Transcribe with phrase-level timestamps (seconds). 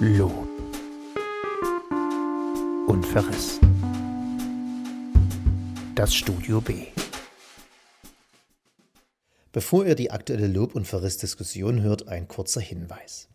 [0.00, 0.48] Lob
[2.88, 3.60] und Verriss.
[5.94, 6.86] Das Studio B.
[9.52, 13.28] Bevor ihr die aktuelle Lob- und Verriss-Diskussion hört, ein kurzer Hinweis.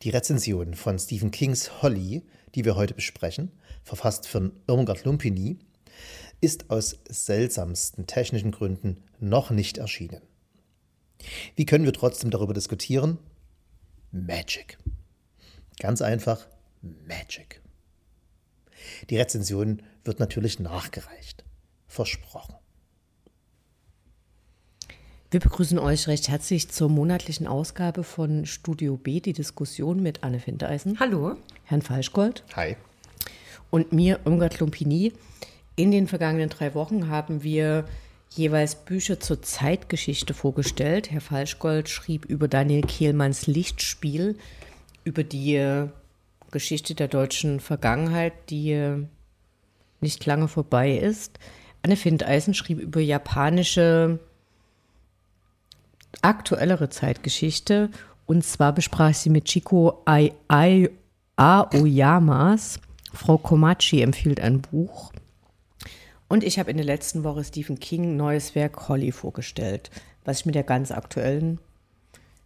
[0.00, 2.22] Die Rezension von Stephen Kings Holly,
[2.54, 5.58] die wir heute besprechen, verfasst von Irmgard Lumpini,
[6.40, 10.22] ist aus seltsamsten technischen Gründen noch nicht erschienen.
[11.56, 13.18] Wie können wir trotzdem darüber diskutieren?
[14.12, 14.78] Magic.
[15.78, 16.46] Ganz einfach
[16.82, 17.60] Magic.
[19.10, 21.44] Die Rezension wird natürlich nachgereicht.
[21.86, 22.54] Versprochen.
[25.30, 30.38] Wir begrüßen euch recht herzlich zur monatlichen Ausgabe von Studio B, die Diskussion mit Anne
[30.38, 31.00] Findeisen.
[31.00, 31.36] Hallo.
[31.64, 32.44] Herrn Falschgold.
[32.54, 32.76] Hi.
[33.70, 35.12] Und mir, Irmgard Lumpini.
[35.74, 37.84] In den vergangenen drei Wochen haben wir
[38.30, 41.10] jeweils Bücher zur Zeitgeschichte vorgestellt.
[41.10, 44.38] Herr Falschgold schrieb über Daniel Kehlmanns Lichtspiel,
[45.04, 45.88] über die
[46.50, 49.04] Geschichte der deutschen Vergangenheit, die äh,
[50.00, 51.38] nicht lange vorbei ist.
[51.82, 54.18] Anne Findeisen schrieb über japanische
[56.22, 57.90] aktuellere Zeitgeschichte.
[58.26, 60.90] Und zwar besprach sie mit Chiko Ai Ai
[61.36, 62.80] Aoyamas.
[63.12, 65.12] Frau Komachi empfiehlt ein Buch.
[66.28, 69.90] Und ich habe in der letzten Woche Stephen King neues Werk Holly vorgestellt,
[70.24, 71.58] was sich mit der ganz aktuellen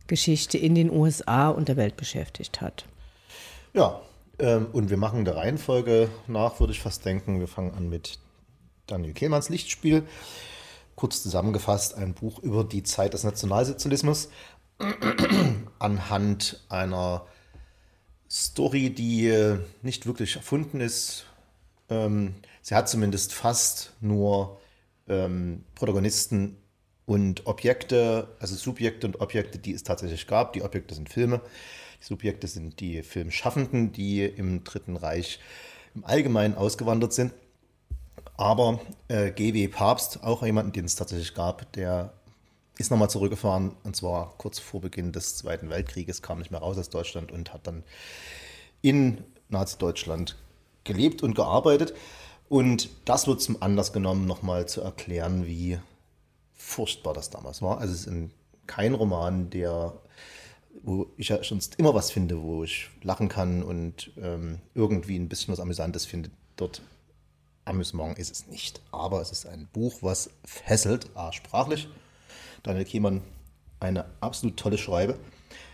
[0.09, 2.87] Geschichte in den USA und der Welt beschäftigt hat.
[3.73, 4.01] Ja,
[4.39, 7.41] ähm, und wir machen der Reihenfolge nach, würde ich fast denken.
[7.41, 8.19] Wir fangen an mit
[8.87, 10.03] Daniel Kehlmanns Lichtspiel.
[10.97, 14.31] Kurz zusammengefasst ein Buch über die Zeit des Nationalsozialismus
[15.79, 17.27] anhand einer
[18.31, 21.27] Story, die äh, nicht wirklich erfunden ist.
[21.89, 24.61] Ähm, sie hat zumindest fast nur
[25.09, 26.57] ähm, Protagonisten
[27.09, 30.53] und Objekte, also Subjekte und Objekte, die es tatsächlich gab.
[30.53, 31.41] Die Objekte sind Filme.
[32.03, 35.41] Die Subjekte sind die Filmschaffenden, die im Dritten Reich
[35.95, 37.33] im Allgemeinen ausgewandert sind.
[38.37, 39.69] Aber äh, G.W.
[39.69, 42.13] Papst, auch jemanden, den es tatsächlich gab, der
[42.77, 46.77] ist nochmal zurückgefahren und zwar kurz vor Beginn des Zweiten Weltkrieges, kam nicht mehr raus
[46.77, 47.85] aus Deutschland und hat dann
[48.83, 50.37] in Nazi-Deutschland
[50.85, 51.95] gelebt und gearbeitet.
[52.51, 55.79] Und das wird zum Anlass genommen, nochmal zu erklären, wie
[56.69, 57.79] furchtbar das damals war.
[57.79, 58.31] Also es ist ein,
[58.67, 59.95] kein Roman, der,
[60.83, 65.29] wo ich ja sonst immer was finde, wo ich lachen kann und ähm, irgendwie ein
[65.29, 66.31] bisschen was Amüsantes finde.
[66.57, 66.83] Dort
[67.65, 68.81] Amüsement ist es nicht.
[68.93, 71.89] Aber es ist ein Buch, was fesselt, a, sprachlich.
[72.63, 73.23] Daniel Kiemann,
[73.81, 75.19] eine absolut tolle Schreibe.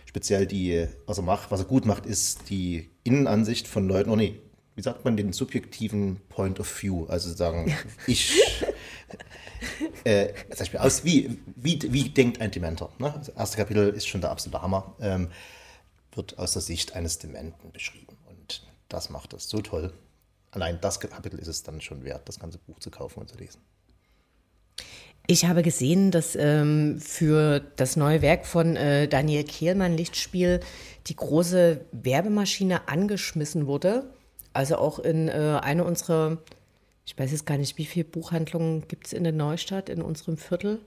[0.05, 4.15] Speziell die, was er macht, was er gut macht, ist die Innenansicht von Leuten, oh
[4.15, 4.39] nee,
[4.75, 7.05] wie sagt man, den subjektiven Point of View.
[7.05, 7.73] Also sagen,
[8.07, 8.41] ich,
[10.03, 12.89] äh, ich mir aus, wie, wie, wie denkt ein Dementer?
[12.99, 13.13] Ne?
[13.17, 14.95] Das erste Kapitel ist schon der absolute Hammer.
[14.99, 15.29] Ähm,
[16.13, 18.17] wird aus der Sicht eines Dementen beschrieben.
[18.27, 19.93] Und das macht das so toll.
[20.51, 23.37] Allein das Kapitel ist es dann schon wert, das ganze Buch zu kaufen und zu
[23.37, 23.59] lesen.
[25.27, 30.59] Ich habe gesehen, dass ähm, für das neue Werk von äh, Daniel Kehlmann Lichtspiel
[31.07, 34.13] die große Werbemaschine angeschmissen wurde.
[34.53, 36.37] Also auch in äh, eine unserer,
[37.05, 40.37] ich weiß jetzt gar nicht, wie viele Buchhandlungen gibt es in der Neustadt, in unserem
[40.37, 40.79] Viertel?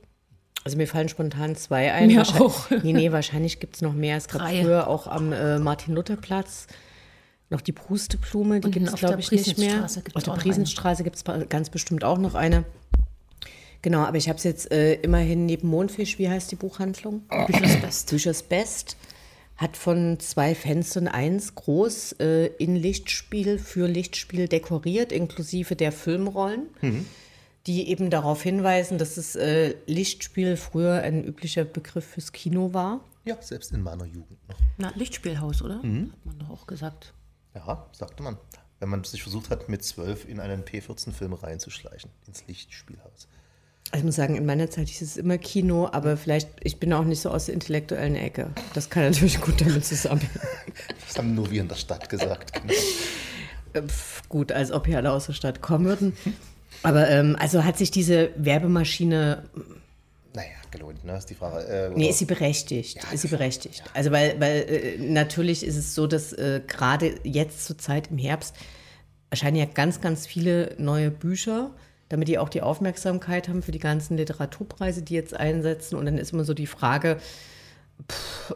[0.65, 2.09] Also mir fallen spontan zwei ein.
[2.09, 2.71] Mir auch.
[2.83, 4.17] Nee, nee, wahrscheinlich gibt es noch mehr.
[4.17, 4.62] Es gab Drei.
[4.62, 6.67] früher auch am äh, Martin-Luther-Platz
[7.51, 9.84] noch die Prusteblume, die gibt es, glaube ich, nicht mehr.
[10.15, 12.65] Auf der Priesenstraße gibt es ganz bestimmt auch noch eine.
[13.81, 17.23] Genau, aber ich habe es jetzt äh, immerhin neben Mondfisch, wie heißt die Buchhandlung?
[17.47, 18.11] Büchers Best.
[18.11, 18.97] Büchers Best.
[19.59, 26.69] Hat von zwei Fenstern eins groß äh, in Lichtspiel für Lichtspiel dekoriert, inklusive der Filmrollen,
[27.67, 33.01] die eben darauf hinweisen, dass das äh, Lichtspiel früher ein üblicher Begriff fürs Kino war.
[33.25, 34.57] Ja, selbst in meiner Jugend noch.
[34.79, 35.83] Na, Lichtspielhaus, oder?
[36.13, 37.13] Hat man doch auch gesagt.
[37.55, 38.39] Ja, sagte man.
[38.81, 43.27] Wenn man sich versucht hat, mit zwölf in einen P14-Film reinzuschleichen, ins Lichtspielhaus.
[43.91, 46.92] Also ich muss sagen, in meiner Zeit hieß es immer Kino, aber vielleicht, ich bin
[46.92, 48.51] auch nicht so aus der intellektuellen Ecke.
[48.74, 50.30] Das kann natürlich gut damit zusammenhängen.
[51.07, 52.53] Das haben nur wir in der Stadt gesagt.
[52.53, 52.72] Genau.
[53.72, 56.16] Äh, pf, gut, als ob hier alle aus der Stadt kommen würden.
[56.83, 59.45] Aber ähm, also hat sich diese Werbemaschine,
[60.34, 61.16] Naja, gelohnt, ne?
[61.16, 61.66] Ist die Frage.
[61.66, 63.03] Äh, nee, ist sie berechtigt?
[63.03, 63.78] Ja, ist sie berechtigt?
[63.78, 63.84] ja.
[63.95, 68.18] Also weil, weil äh, natürlich ist es so, dass äh, gerade jetzt zur Zeit im
[68.18, 68.54] Herbst
[69.30, 71.71] erscheinen ja ganz, ganz viele neue Bücher,
[72.09, 75.97] damit die auch die Aufmerksamkeit haben für die ganzen Literaturpreise, die jetzt einsetzen.
[75.97, 77.19] Und dann ist immer so die Frage,
[78.10, 78.55] pff,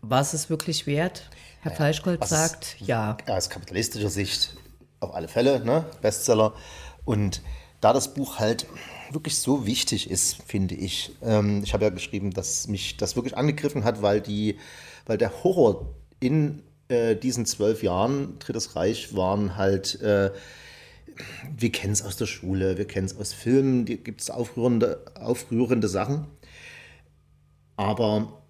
[0.00, 1.28] was ist wirklich wert?
[1.60, 3.16] Herr Falschgold was ist- sagt, ja.
[3.28, 4.56] aus kapitalistischer Sicht
[5.00, 5.84] auf alle Fälle, ne?
[6.00, 6.54] Bestseller.
[7.04, 7.42] Und
[7.80, 8.66] da das Buch halt
[9.10, 11.12] wirklich so wichtig ist, finde ich.
[11.22, 14.58] Ähm, ich habe ja geschrieben, dass mich das wirklich angegriffen hat, weil die,
[15.06, 15.86] weil der Horror
[16.20, 20.30] in äh, diesen zwölf Jahren Drittes Reich waren halt, äh,
[21.56, 25.04] wir kennen es aus der Schule, wir kennen es aus Filmen, die gibt es aufrührende,
[25.14, 26.26] aufrührende Sachen.
[27.76, 28.40] Aber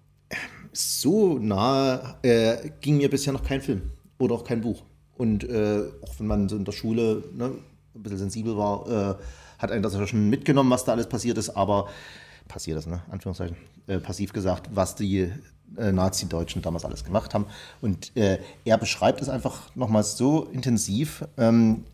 [0.73, 4.83] so nah äh, ging mir bisher noch kein Film oder auch kein Buch.
[5.15, 7.51] Und äh, auch wenn man so in der Schule ne,
[7.95, 9.15] ein bisschen sensibel war, äh,
[9.59, 11.89] hat einen das ja schon mitgenommen, was da alles passiert ist, aber
[12.47, 13.01] passiert ist, ne?
[13.11, 13.55] Anführungszeichen,
[13.87, 15.31] äh, passiv gesagt, was die
[15.77, 17.45] äh, Nazi-Deutschen damals alles gemacht haben.
[17.81, 21.25] Und äh, er beschreibt es einfach nochmals so intensiv.
[21.37, 21.85] Ähm,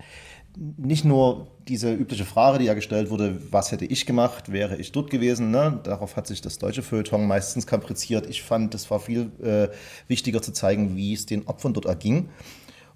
[0.77, 4.92] nicht nur diese übliche Frage, die ja gestellt wurde, was hätte ich gemacht, wäre ich
[4.92, 5.51] dort gewesen.
[5.51, 5.80] Ne?
[5.83, 8.27] Darauf hat sich das deutsche Feuilleton meistens kapriziert.
[8.27, 9.69] Ich fand, es war viel äh,
[10.07, 12.30] wichtiger zu zeigen, wie es den Opfern dort erging.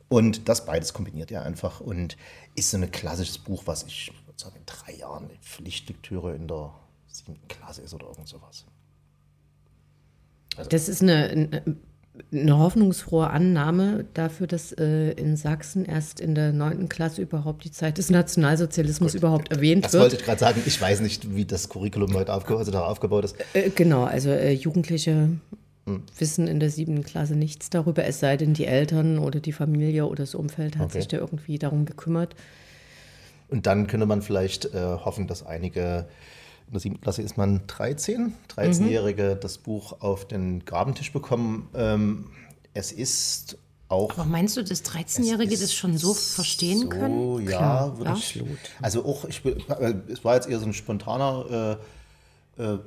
[0.09, 2.17] Und das beides kombiniert er einfach und
[2.55, 6.73] ist so ein klassisches Buch, was ich sagen, in drei Jahren Pflichtlektüre in der
[7.07, 8.65] siebten Klasse ist oder irgend sowas.
[10.57, 11.77] Also das ist eine, eine
[12.31, 17.97] hoffnungsfrohe Annahme dafür, dass äh, in Sachsen erst in der neunten Klasse überhaupt die Zeit
[17.97, 20.03] des Nationalsozialismus Gut, überhaupt erwähnt das wird.
[20.03, 20.61] Das wollte ich gerade sagen.
[20.65, 23.35] Ich weiß nicht, wie das Curriculum heute aufge also aufgebaut ist.
[23.53, 25.29] Äh, genau, also äh, Jugendliche
[25.85, 26.03] hm.
[26.17, 30.05] wissen in der siebten Klasse nichts darüber, es sei denn, die Eltern oder die Familie
[30.05, 30.99] oder das Umfeld hat okay.
[30.99, 32.35] sich da irgendwie darum gekümmert.
[33.49, 36.05] Und dann könnte man vielleicht äh, hoffen, dass einige
[36.71, 39.39] in der siebten Klasse ist man 13, 13-Jährige mhm.
[39.41, 41.67] das Buch auf den Grabentisch bekommen.
[41.73, 42.29] Ähm,
[42.73, 43.57] es ist
[43.89, 44.11] auch.
[44.11, 47.41] Aber meinst du, dass 13-Jährige das schon so verstehen so, können?
[47.41, 48.41] Ja, Klar, würde ich.
[48.81, 51.77] Also auch, ich, äh, es war jetzt eher so ein spontaner
[52.57, 52.79] äh, äh,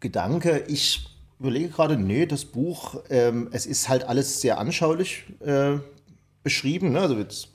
[0.00, 0.64] Gedanke.
[0.66, 1.06] Ich
[1.38, 5.76] überlege gerade, nee, das Buch, ähm, es ist halt alles sehr anschaulich äh,
[6.42, 6.92] beschrieben.
[6.92, 7.00] Ne?
[7.00, 7.48] Also jetzt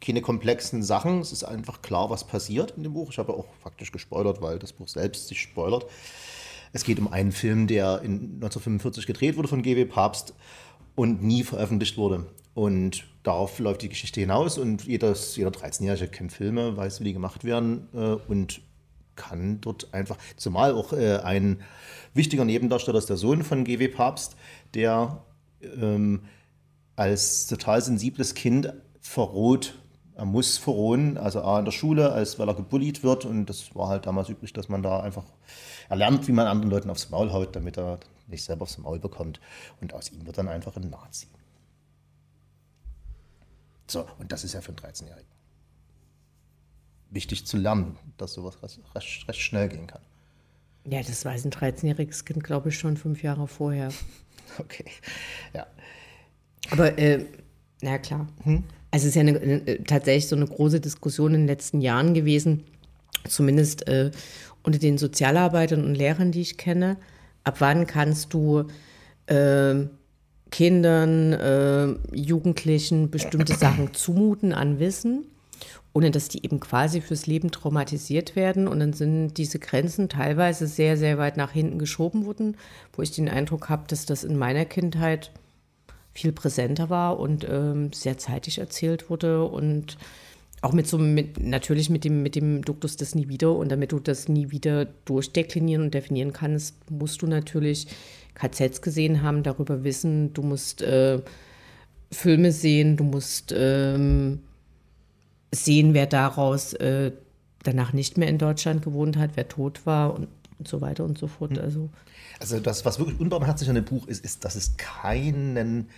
[0.00, 1.20] keine komplexen Sachen.
[1.20, 3.10] Es ist einfach klar, was passiert in dem Buch.
[3.10, 5.86] Ich habe auch faktisch gespoilert, weil das Buch selbst sich spoilert.
[6.72, 9.84] Es geht um einen Film, der in 1945 gedreht wurde von G.W.
[9.86, 10.34] Papst
[10.94, 12.26] und nie veröffentlicht wurde.
[12.54, 17.12] Und darauf läuft die Geschichte hinaus und jedes, jeder 13-Jährige kennt Filme, weiß, wie die
[17.12, 18.60] gemacht werden äh, und
[19.14, 21.62] kann dort einfach, zumal auch äh, ein
[22.14, 23.88] wichtiger Nebendarsteller ist der Sohn von G.W.
[23.88, 24.36] Papst,
[24.74, 25.22] der
[25.80, 26.22] ähm,
[26.96, 29.74] als total sensibles Kind verroht
[30.16, 33.26] er muss verrohen, also A in der Schule, als weil er gebullied wird.
[33.26, 35.24] Und das war halt damals üblich, dass man da einfach
[35.90, 39.40] erlernt, wie man anderen Leuten aufs Maul haut, damit er nicht selber aufs Maul bekommt.
[39.80, 41.28] Und aus ihm wird dann einfach ein Nazi.
[43.86, 45.30] So, und das ist ja für einen 13-Jährigen.
[47.10, 50.02] Wichtig zu lernen, dass sowas recht, recht, schnell gehen kann.
[50.84, 53.90] Ja, das weiß ein 13-jähriges Kind, glaube ich, schon fünf Jahre vorher.
[54.60, 54.84] Okay,
[55.52, 55.66] ja.
[56.70, 57.26] Aber, äh,
[57.82, 58.28] na klar.
[58.44, 58.62] Hm?
[58.96, 62.14] Also es ist ja eine, eine, tatsächlich so eine große Diskussion in den letzten Jahren
[62.14, 62.64] gewesen,
[63.28, 64.10] zumindest äh,
[64.62, 66.96] unter den Sozialarbeitern und Lehrern, die ich kenne.
[67.44, 68.64] Ab wann kannst du
[69.26, 69.84] äh,
[70.50, 75.26] Kindern, äh, Jugendlichen bestimmte Sachen zumuten an Wissen,
[75.92, 78.66] ohne dass die eben quasi fürs Leben traumatisiert werden.
[78.66, 82.56] Und dann sind diese Grenzen teilweise sehr, sehr weit nach hinten geschoben worden,
[82.94, 85.32] wo ich den Eindruck habe, dass das in meiner Kindheit
[86.16, 89.98] viel präsenter war und ähm, sehr zeitig erzählt wurde und
[90.62, 93.92] auch mit so mit, natürlich mit dem mit dem Duktus des nie wieder und damit
[93.92, 97.88] du das nie wieder durchdeklinieren und definieren kannst, musst du natürlich
[98.34, 101.20] KZs gesehen haben, darüber wissen, du musst äh,
[102.10, 104.40] Filme sehen, du musst ähm,
[105.52, 107.12] sehen, wer daraus äh,
[107.62, 111.18] danach nicht mehr in Deutschland gewohnt hat, wer tot war und, und so weiter und
[111.18, 111.52] so fort.
[111.52, 111.58] Mhm.
[111.58, 111.90] Also
[112.38, 115.88] also das, was wirklich unbarmherzig an dem Buch ist, ist, dass es keinen,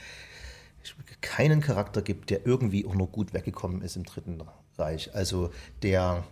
[1.21, 4.43] keinen Charakter gibt, der irgendwie auch nur gut weggekommen ist im Dritten
[4.77, 5.15] Reich.
[5.15, 5.50] Also
[5.83, 6.25] der,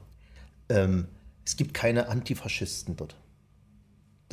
[0.68, 1.08] ähm,
[1.44, 3.16] es gibt keine Antifaschisten dort.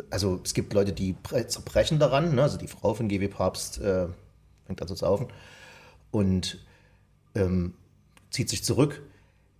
[0.10, 1.16] Also es gibt Leute, die
[1.48, 2.44] zerbrechen daran, ne?
[2.44, 4.08] also die Frau von GW Papst äh,
[4.66, 5.28] fängt an zu saufen
[6.12, 6.64] und
[7.36, 7.74] ähm,
[8.32, 9.02] zieht sich zurück.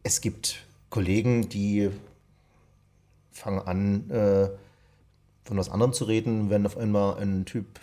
[0.02, 1.92] Es gibt Kollegen, die
[3.34, 4.50] fangen an, äh,
[5.44, 7.80] von was anderem zu reden, wenn auf einmal ein Typ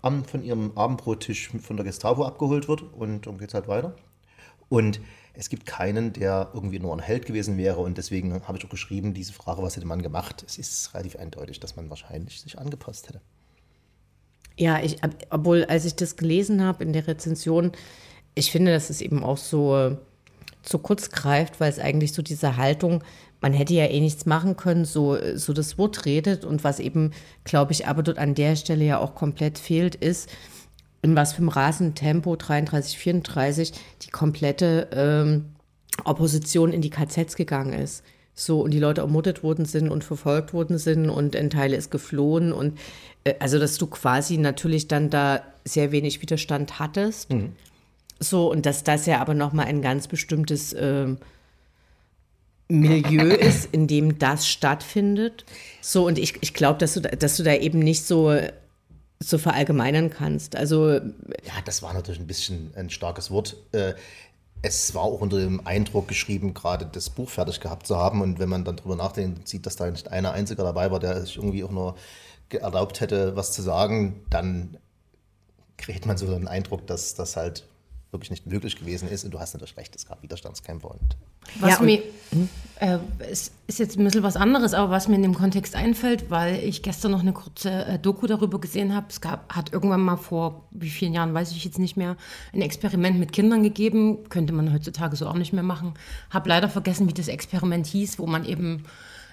[0.00, 3.94] von ihrem Abendbrottisch von der Gestapo abgeholt wird und dann geht es halt weiter.
[4.68, 5.00] Und
[5.34, 8.70] es gibt keinen, der irgendwie nur ein Held gewesen wäre und deswegen habe ich auch
[8.70, 10.44] geschrieben, diese Frage, was hätte man gemacht?
[10.46, 13.20] Es ist relativ eindeutig, dass man wahrscheinlich sich angepasst hätte.
[14.56, 14.98] Ja, ich,
[15.30, 17.72] obwohl, als ich das gelesen habe in der Rezension,
[18.34, 19.96] ich finde, dass es eben auch so
[20.62, 23.02] zu kurz greift, weil es eigentlich so diese Haltung,
[23.42, 26.44] man hätte ja eh nichts machen können, so, so das Wort redet.
[26.44, 27.10] Und was eben,
[27.44, 30.30] glaube ich, aber dort an der Stelle ja auch komplett fehlt, ist,
[31.02, 33.72] in was für einem rasenden Tempo 33, 34
[34.02, 35.46] die komplette ähm,
[36.04, 38.04] Opposition in die KZs gegangen ist.
[38.34, 41.90] So, und die Leute ermordet worden sind und verfolgt worden sind und ein Teil ist
[41.90, 42.52] geflohen.
[42.52, 42.78] Und
[43.24, 47.28] äh, also, dass du quasi natürlich dann da sehr wenig Widerstand hattest.
[48.20, 51.18] So, und dass das ja aber nochmal ein ganz bestimmtes ähm,
[52.80, 55.44] Milieu ist, in dem das stattfindet.
[55.80, 58.36] So, und ich, ich glaube, dass du, da- dass du da eben nicht so,
[59.22, 60.56] so verallgemeinern kannst.
[60.56, 61.00] Also, Ja,
[61.64, 63.56] das war natürlich ein bisschen ein starkes Wort.
[63.72, 63.94] Äh,
[64.64, 68.20] Es war auch unter dem Eindruck geschrieben, gerade das Buch fertig gehabt zu haben.
[68.22, 71.20] Und wenn man dann drüber nachdenkt, sieht, dass da nicht einer einziger dabei war, der
[71.20, 71.96] sich irgendwie auch nur
[72.50, 74.76] erlaubt hätte, was zu sagen, dann
[75.78, 77.64] kriegt man so einen Eindruck, dass das halt
[78.12, 79.24] wirklich nicht möglich gewesen ist.
[79.24, 81.16] Und du hast natürlich recht, es gab Widerstandskämpfer und
[81.60, 82.02] Was Ja, mir,
[82.76, 86.30] äh, es ist jetzt ein bisschen was anderes, aber was mir in dem Kontext einfällt,
[86.30, 89.06] weil ich gestern noch eine kurze äh, Doku darüber gesehen habe.
[89.08, 92.16] Es gab, hat irgendwann mal vor wie vielen Jahren, weiß ich jetzt nicht mehr,
[92.52, 94.28] ein Experiment mit Kindern gegeben.
[94.28, 95.94] Könnte man heutzutage so auch nicht mehr machen.
[96.30, 98.84] Habe leider vergessen, wie das Experiment hieß, wo man eben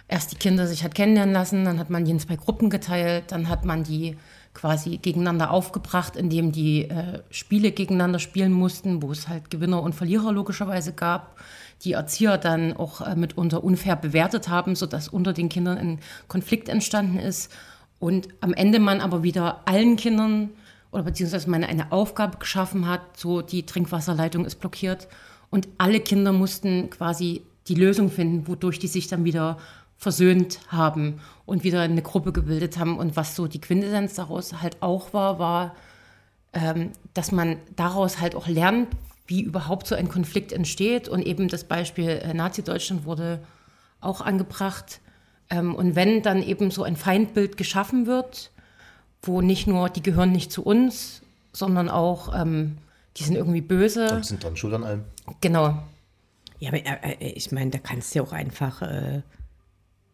[0.07, 3.25] erst die Kinder sich hat kennenlernen lassen, dann hat man die in zwei Gruppen geteilt,
[3.27, 4.17] dann hat man die
[4.59, 9.95] quasi gegeneinander aufgebracht, indem die äh, Spiele gegeneinander spielen mussten, wo es halt Gewinner und
[9.95, 11.39] Verlierer logischerweise gab.
[11.85, 16.67] Die Erzieher dann auch äh, mitunter unfair bewertet haben, sodass unter den Kindern ein Konflikt
[16.67, 17.53] entstanden ist.
[17.99, 20.49] Und am Ende man aber wieder allen Kindern
[20.91, 25.07] oder beziehungsweise man eine Aufgabe geschaffen hat, so die Trinkwasserleitung ist blockiert.
[25.49, 29.57] Und alle Kinder mussten quasi die Lösung finden, wodurch die sich dann wieder
[29.99, 32.97] versöhnt haben und wieder eine Gruppe gebildet haben.
[32.97, 35.75] Und was so die Quintessenz daraus halt auch war, war,
[36.53, 38.87] ähm, dass man daraus halt auch lernt,
[39.27, 41.09] wie überhaupt so ein Konflikt entsteht.
[41.09, 43.41] Und eben das Beispiel äh, Nazi-Deutschland wurde
[43.99, 45.01] auch angebracht.
[45.49, 48.51] Ähm, und wenn dann eben so ein Feindbild geschaffen wird,
[49.21, 52.31] wo nicht nur die gehören nicht zu uns, sondern auch
[53.17, 54.15] die sind irgendwie böse.
[54.15, 55.03] und sind dran schuld an allem.
[55.41, 55.77] Genau.
[56.59, 59.23] ja, aber äh, äh, ich meine, da kannst du ja auch einfach äh,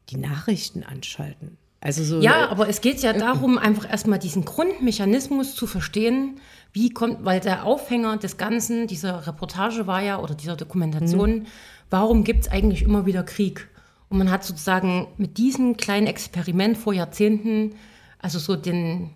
[0.10, 1.58] die Nachrichten anschalten.
[1.82, 2.20] Also so.
[2.20, 6.40] Ja, aber es geht ja darum, einfach erstmal diesen Grundmechanismus zu verstehen,
[6.74, 11.46] wie kommt, weil der Aufhänger des Ganzen, dieser Reportage war ja, oder dieser Dokumentation,
[11.90, 13.70] warum gibt es eigentlich immer wieder Krieg?
[14.10, 17.76] Und man hat sozusagen mit diesem kleinen Experiment vor Jahrzehnten,
[18.20, 19.12] also so den,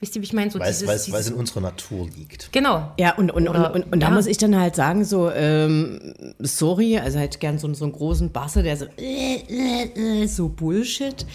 [0.00, 0.50] wisst ihr, wie ich meine?
[0.50, 2.52] So Weil es- in unserer Natur liegt.
[2.52, 2.92] genau.
[2.98, 4.14] Ja, und, und, Oder- und, und, und da ja.
[4.14, 8.30] muss ich dann halt sagen, so, ähm, sorry, also halt gern so, so einen großen
[8.32, 11.26] Basse, der so, äh, äh, äh, so Bullshit.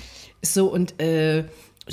[0.42, 1.46] So, und äh,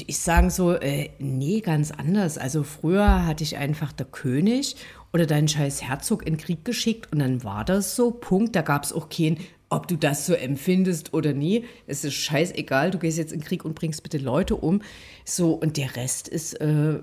[0.07, 2.39] ich sage so, äh, nee, ganz anders.
[2.39, 4.77] Also früher hatte ich einfach der König
[5.13, 8.55] oder deinen scheiß Herzog in den Krieg geschickt und dann war das so, Punkt.
[8.55, 9.39] Da gab es auch kein,
[9.71, 11.65] ob du das so empfindest oder nie.
[11.87, 14.83] Es ist scheißegal, du gehst jetzt in den Krieg und bringst bitte Leute um.
[15.25, 16.99] So, und der Rest ist äh,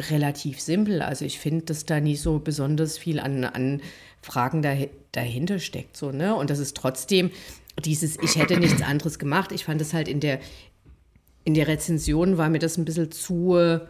[0.00, 1.02] relativ simpel.
[1.02, 3.82] Also ich finde, dass da nie so besonders viel an, an
[4.22, 5.96] Fragen dahi- dahinter steckt.
[5.96, 6.34] So, ne?
[6.34, 7.30] Und das ist trotzdem
[7.84, 9.50] dieses, ich hätte nichts anderes gemacht.
[9.50, 10.38] Ich fand das halt in der,
[11.44, 13.80] in der Rezension war mir das ein bisschen zu.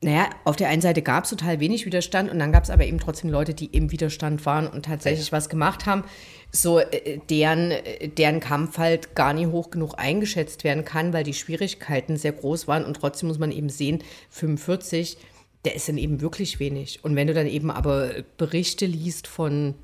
[0.00, 2.86] Naja, auf der einen Seite gab es total wenig Widerstand und dann gab es aber
[2.86, 6.04] eben trotzdem Leute, die im Widerstand waren und tatsächlich was gemacht haben,
[6.52, 7.72] so äh, deren,
[8.16, 12.68] deren Kampf halt gar nicht hoch genug eingeschätzt werden kann, weil die Schwierigkeiten sehr groß
[12.68, 15.18] waren und trotzdem muss man eben sehen, 45,
[15.64, 17.00] der ist dann eben wirklich wenig.
[17.02, 19.74] Und wenn du dann eben aber Berichte liest von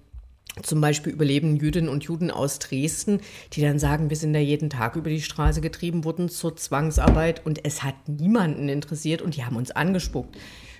[0.63, 3.21] zum Beispiel überlebenden Jüdinnen und Juden aus Dresden,
[3.53, 7.45] die dann sagen, wir sind da jeden Tag über die Straße getrieben worden zur Zwangsarbeit
[7.45, 10.37] und es hat niemanden interessiert und die haben uns angespuckt.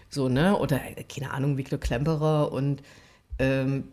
[0.09, 0.57] So, ne?
[0.59, 2.83] Oder, äh, keine Ahnung, Viktor Klemperer und
[3.39, 3.89] ähm,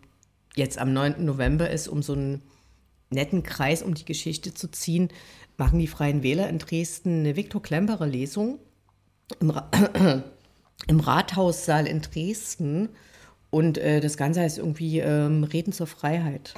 [0.55, 1.25] jetzt am 9.
[1.25, 2.41] November ist, um so einen
[3.09, 5.09] netten Kreis um die Geschichte zu ziehen,
[5.57, 8.59] machen die Freien Wähler in Dresden eine Viktor Klemperer Lesung
[9.39, 9.69] im, Ra
[10.87, 12.89] im Rathaussaal in Dresden.
[13.51, 16.53] Und äh, das Ganze heißt irgendwie ähm, Reden zur Freiheit.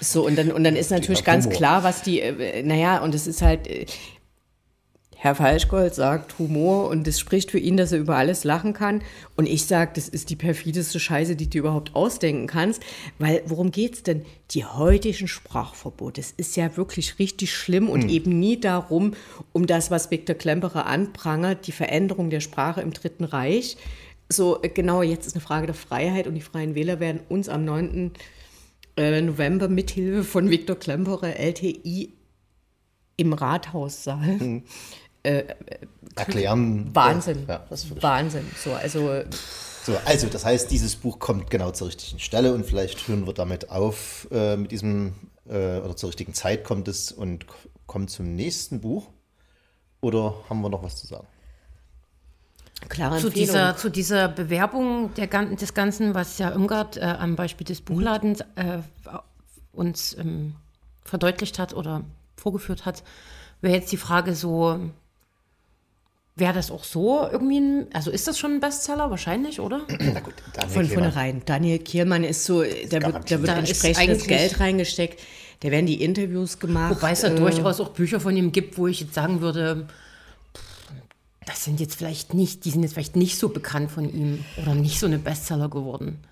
[0.00, 1.56] So, und dann, und dann ist natürlich ganz Humor.
[1.56, 3.86] klar, was die, äh, naja, und es ist halt, äh,
[5.20, 9.02] Herr Falschgold sagt Humor und es spricht für ihn, dass er über alles lachen kann.
[9.34, 12.84] Und ich sage, das ist die perfideste Scheiße, die du überhaupt ausdenken kannst.
[13.18, 14.24] Weil worum geht's denn?
[14.52, 16.20] Die heutigen Sprachverbote.
[16.20, 19.14] Es ist ja wirklich richtig schlimm und eben nie darum,
[19.52, 23.76] um das, was Viktor Klemperer anprangert, die Veränderung der Sprache im Dritten Reich.
[24.28, 27.48] So, äh, genau, jetzt ist eine Frage der Freiheit und die Freien Wähler werden uns
[27.48, 28.12] am 9.
[28.96, 32.12] äh, November mithilfe von Viktor Klemperer, LTI,
[33.16, 34.62] im Rathaussaal
[36.14, 36.90] Erklären.
[36.94, 37.44] Wahnsinn.
[37.48, 38.46] Ja, das würde ich Wahnsinn.
[38.56, 39.22] So, also
[39.84, 43.32] So, also das heißt, dieses Buch kommt genau zur richtigen Stelle und vielleicht hören wir
[43.34, 45.14] damit auf äh, mit diesem,
[45.46, 47.46] äh, oder zur richtigen Zeit kommt es und
[47.86, 49.08] kommt zum nächsten Buch.
[50.00, 51.26] Oder haben wir noch was zu sagen?
[52.88, 57.36] Klare Zu dieser, zu dieser Bewerbung der, gan- des Ganzen, was ja Irmgard äh, am
[57.36, 58.78] Beispiel des Buchladens äh,
[59.72, 60.54] uns ähm,
[61.04, 62.02] verdeutlicht hat oder
[62.36, 63.02] vorgeführt hat,
[63.60, 64.78] wäre jetzt die Frage so,
[66.36, 69.80] wäre das auch so irgendwie ein, also ist das schon ein Bestseller wahrscheinlich, oder?
[69.98, 71.42] Na gut, Daniel Von vornherein.
[71.44, 75.20] Daniel Kielmann ist so, da wird, da wird entsprechendes Geld reingesteckt.
[75.60, 76.94] Da werden die Interviews gemacht.
[76.96, 79.88] Wobei es ja äh, durchaus auch Bücher von ihm gibt, wo ich jetzt sagen würde,
[81.48, 84.74] das sind jetzt vielleicht nicht, die sind jetzt vielleicht nicht so bekannt von ihm oder
[84.74, 86.22] nicht so eine Bestseller geworden.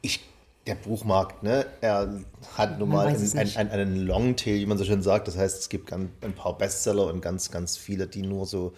[0.00, 0.20] Ich,
[0.64, 2.22] der Buchmarkt, ne, er
[2.56, 5.26] hat nun mal einen, einen, einen Longtail, wie man so schön sagt.
[5.26, 8.74] Das heißt, es gibt ganz, ein paar Bestseller und ganz, ganz viele, die nur so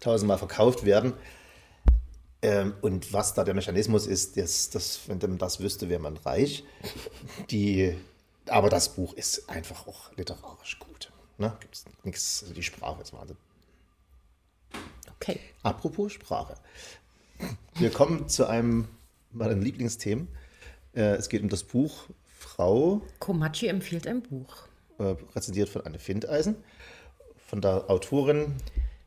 [0.00, 1.12] tausendmal verkauft werden.
[2.42, 6.16] Ähm, und was da der Mechanismus ist, das, das, wenn man das wüsste, wäre man
[6.16, 6.64] reich.
[7.50, 7.96] Die,
[8.48, 11.12] aber das Buch ist einfach auch literarisch gut.
[11.36, 11.56] Ne?
[11.60, 13.36] Gibt es nichts, also die Sprache ist Wahnsinn.
[15.20, 15.40] Okay.
[15.62, 16.54] Apropos Sprache.
[17.74, 18.88] Wir kommen zu einem
[19.32, 20.28] meiner Lieblingsthemen.
[20.94, 22.06] Äh, Es geht um das Buch
[22.38, 24.66] Frau, Komachi empfiehlt ein Buch.
[24.98, 26.56] äh, rezensiert von Anne Findeisen,
[27.46, 28.54] von der Autorin.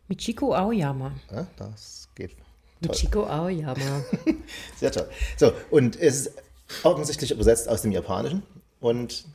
[0.10, 1.14] Michiko Aoyama.
[1.32, 2.36] Ja, das geht
[2.82, 2.94] toll.
[2.96, 4.04] Chico Aoyama.
[4.78, 5.10] Sehr toll.
[5.38, 6.44] So, und es ist
[6.84, 8.44] offensichtlich übersetzt aus dem Japanischen.
[8.82, 9.26] Und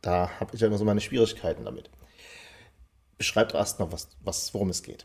[0.00, 1.90] da habe ich ja immer so meine Schwierigkeiten damit.
[3.18, 5.04] Beschreibt erst noch, was, was, worum es geht.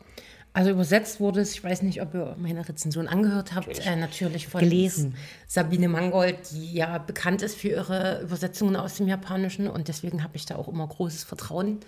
[0.58, 4.48] Also übersetzt wurde es, ich weiß nicht, ob ihr meine Rezension angehört habt, äh, natürlich
[4.48, 5.14] von Gelesen.
[5.46, 10.34] Sabine Mangold, die ja bekannt ist für ihre Übersetzungen aus dem Japanischen und deswegen habe
[10.34, 11.78] ich da auch immer großes Vertrauen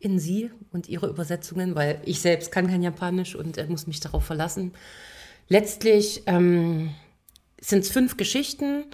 [0.00, 4.00] in sie und ihre Übersetzungen, weil ich selbst kann kein Japanisch und äh, muss mich
[4.00, 4.72] darauf verlassen.
[5.46, 6.90] Letztlich ähm,
[7.60, 8.86] sind es fünf Geschichten,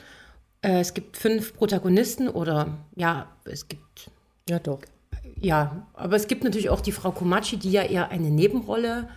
[0.60, 4.10] äh, es gibt fünf Protagonisten oder ja, es gibt
[4.50, 4.80] ja, doch.
[5.44, 9.08] Ja, aber es gibt natürlich auch die Frau Komachi, die ja eher eine Nebenrolle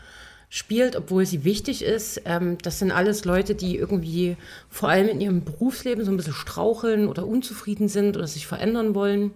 [0.50, 2.22] spielt, obwohl sie wichtig ist.
[2.26, 4.36] Ähm, das sind alles Leute, die irgendwie
[4.70, 8.94] vor allem in ihrem Berufsleben so ein bisschen straucheln oder unzufrieden sind oder sich verändern
[8.94, 9.32] wollen.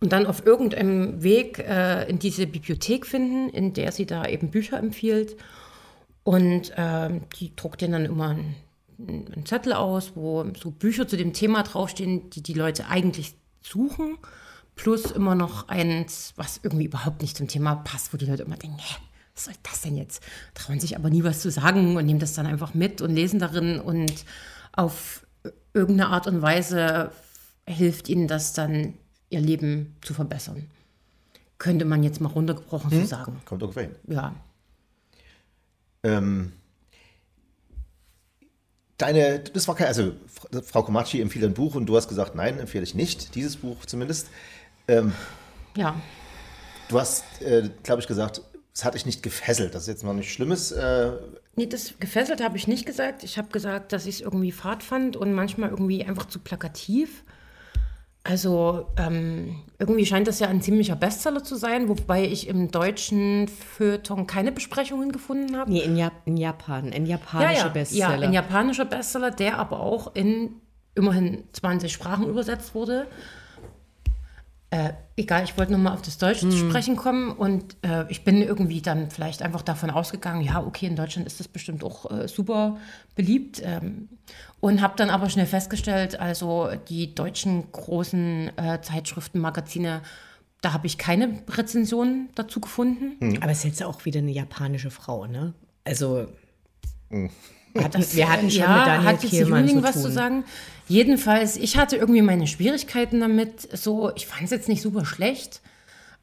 [0.00, 4.50] Und dann auf irgendeinem Weg äh, in diese Bibliothek finden, in der sie da eben
[4.50, 5.36] Bücher empfiehlt.
[6.24, 8.56] Und ähm, die druckt denen dann immer einen,
[9.06, 14.16] einen Zettel aus, wo so Bücher zu dem Thema draufstehen, die die Leute eigentlich suchen.
[14.80, 18.56] Plus immer noch eins, was irgendwie überhaupt nicht zum Thema passt, wo die Leute immer
[18.56, 18.96] denken, hä,
[19.34, 20.22] was soll das denn jetzt?
[20.54, 23.38] Trauen sich aber nie was zu sagen und nehmen das dann einfach mit und lesen
[23.38, 24.24] darin und
[24.72, 25.26] auf
[25.74, 27.12] irgendeine Art und Weise
[27.66, 28.94] hilft ihnen das dann,
[29.28, 30.70] ihr Leben zu verbessern.
[31.58, 33.38] Könnte man jetzt mal runtergebrochen so sagen.
[33.44, 33.96] Kommt ungefähr hin.
[34.08, 34.34] Ja.
[36.02, 36.52] Ähm,
[38.96, 40.12] deine, das war kein, also
[40.64, 43.84] Frau Komachi empfiehlt ein Buch und du hast gesagt, nein, empfehle ich nicht, dieses Buch
[43.84, 44.28] zumindest.
[45.76, 45.94] Ja,
[46.90, 48.42] Du hast, äh, glaube ich, gesagt,
[48.74, 49.74] es hat dich nicht gefesselt.
[49.74, 50.72] Das ist jetzt noch nichts Schlimmes.
[50.72, 51.12] Äh,
[51.56, 53.22] Nee, das gefesselt habe ich nicht gesagt.
[53.22, 57.24] Ich habe gesagt, dass ich es irgendwie fad fand und manchmal irgendwie einfach zu plakativ.
[58.22, 63.48] Also ähm, irgendwie scheint das ja ein ziemlicher Bestseller zu sein, wobei ich im deutschen
[63.48, 65.70] Feuilleton keine Besprechungen gefunden habe.
[65.70, 66.92] Nee, in, Jap in Japan.
[66.92, 68.16] Ein japanischer Bestseller.
[68.16, 70.60] Ja, ein japanischer Bestseller, der aber auch in
[70.94, 73.06] immerhin 20 Sprachen übersetzt wurde.
[74.72, 78.40] Äh, egal, ich wollte nochmal auf das Deutsche zu sprechen kommen und äh, ich bin
[78.40, 82.28] irgendwie dann vielleicht einfach davon ausgegangen, ja, okay, in Deutschland ist das bestimmt auch äh,
[82.28, 82.76] super
[83.16, 84.08] beliebt ähm,
[84.60, 90.02] und habe dann aber schnell festgestellt, also die deutschen großen äh, Zeitschriften, Magazine,
[90.60, 93.16] da habe ich keine Rezensionen dazu gefunden.
[93.42, 95.52] Aber es ist jetzt auch wieder eine japanische Frau, ne?
[95.82, 96.28] Also,
[97.78, 100.02] Hatten, wir hatten schon ja, mit Daniel hat Kehlmann zu was tun.
[100.02, 100.44] zu sagen.
[100.88, 103.68] Jedenfalls, ich hatte irgendwie meine Schwierigkeiten damit.
[103.76, 105.60] So, ich fand es jetzt nicht super schlecht,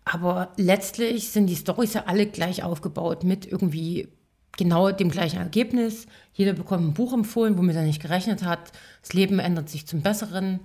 [0.03, 4.09] aber letztlich sind die Storys ja alle gleich aufgebaut mit irgendwie
[4.57, 6.07] genau dem gleichen Ergebnis.
[6.33, 8.71] Jeder bekommt ein Buch empfohlen, womit er nicht gerechnet hat.
[9.01, 10.59] Das Leben ändert sich zum Besseren.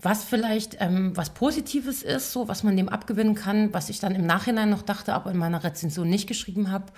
[0.00, 4.14] Was vielleicht ähm, was Positives ist, so was man dem abgewinnen kann, was ich dann
[4.14, 6.92] im Nachhinein noch dachte, aber in meiner Rezension nicht geschrieben habe.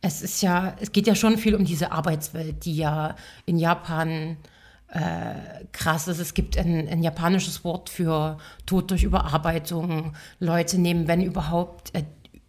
[0.00, 4.36] Es ist ja, es geht ja schon viel um diese Arbeitswelt, die ja in Japan
[4.88, 6.18] äh, krass ist.
[6.18, 10.14] Es gibt ein, ein japanisches Wort für Tod durch Überarbeitung.
[10.38, 12.04] Leute nehmen, wenn überhaupt, äh,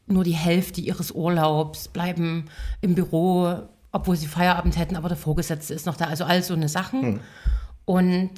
[0.08, 2.46] nur die Hälfte ihres Urlaubs, bleiben
[2.82, 6.06] im Büro, obwohl sie Feierabend hätten, aber der Vorgesetzte ist noch da.
[6.06, 7.22] Also all so eine Sachen.
[7.86, 8.32] Und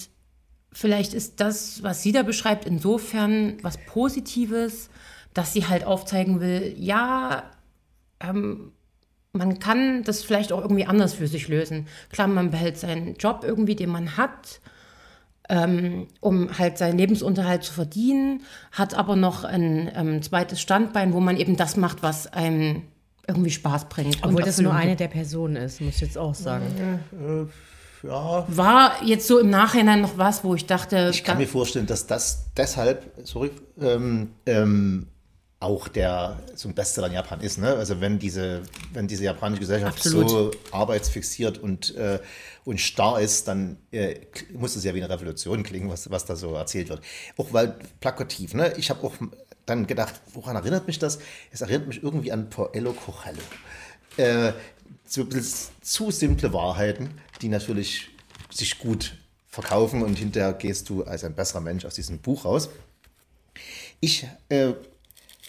[0.72, 4.90] vielleicht ist das, was sie da beschreibt, insofern was Positives,
[5.34, 7.44] dass sie halt aufzeigen will, ja,
[8.20, 8.72] ähm,
[9.38, 11.88] man kann das vielleicht auch irgendwie anders für sich lösen.
[12.12, 14.60] Klar, man behält seinen Job irgendwie, den man hat,
[15.50, 21.20] ähm, um halt seinen Lebensunterhalt zu verdienen, hat aber noch ein ähm, zweites Standbein, wo
[21.20, 22.84] man eben das macht, was einem
[23.28, 24.18] irgendwie Spaß bringt.
[24.22, 26.66] Obwohl und das nur eine der Personen ist, muss ich jetzt auch sagen.
[28.04, 31.88] ja, War jetzt so im Nachhinein noch was, wo ich dachte, ich kann mir vorstellen,
[31.88, 35.08] dass das deshalb, sorry, ähm, ähm,
[35.60, 37.58] auch der so ein Bestseller in Japan ist.
[37.58, 37.74] Ne?
[37.74, 38.62] Also wenn diese,
[38.94, 40.30] wenn diese japanische Gesellschaft Absolut.
[40.30, 42.20] so arbeitsfixiert und, äh,
[42.64, 44.20] und starr ist, dann äh,
[44.54, 47.02] muss es ja wie eine Revolution klingen, was, was da so erzählt wird.
[47.38, 48.54] Auch weil plakativ.
[48.54, 48.74] Ne?
[48.78, 49.16] Ich habe auch
[49.66, 51.18] dann gedacht, woran erinnert mich das?
[51.52, 53.42] Es erinnert mich irgendwie an Paolo Coelho.
[54.18, 54.54] Äh,
[55.04, 58.10] bisschen zu simple Wahrheiten, die natürlich
[58.52, 59.18] sich gut
[59.48, 62.70] verkaufen und hinterher gehst du als ein besserer Mensch aus diesem Buch raus.
[64.00, 64.74] Ich äh,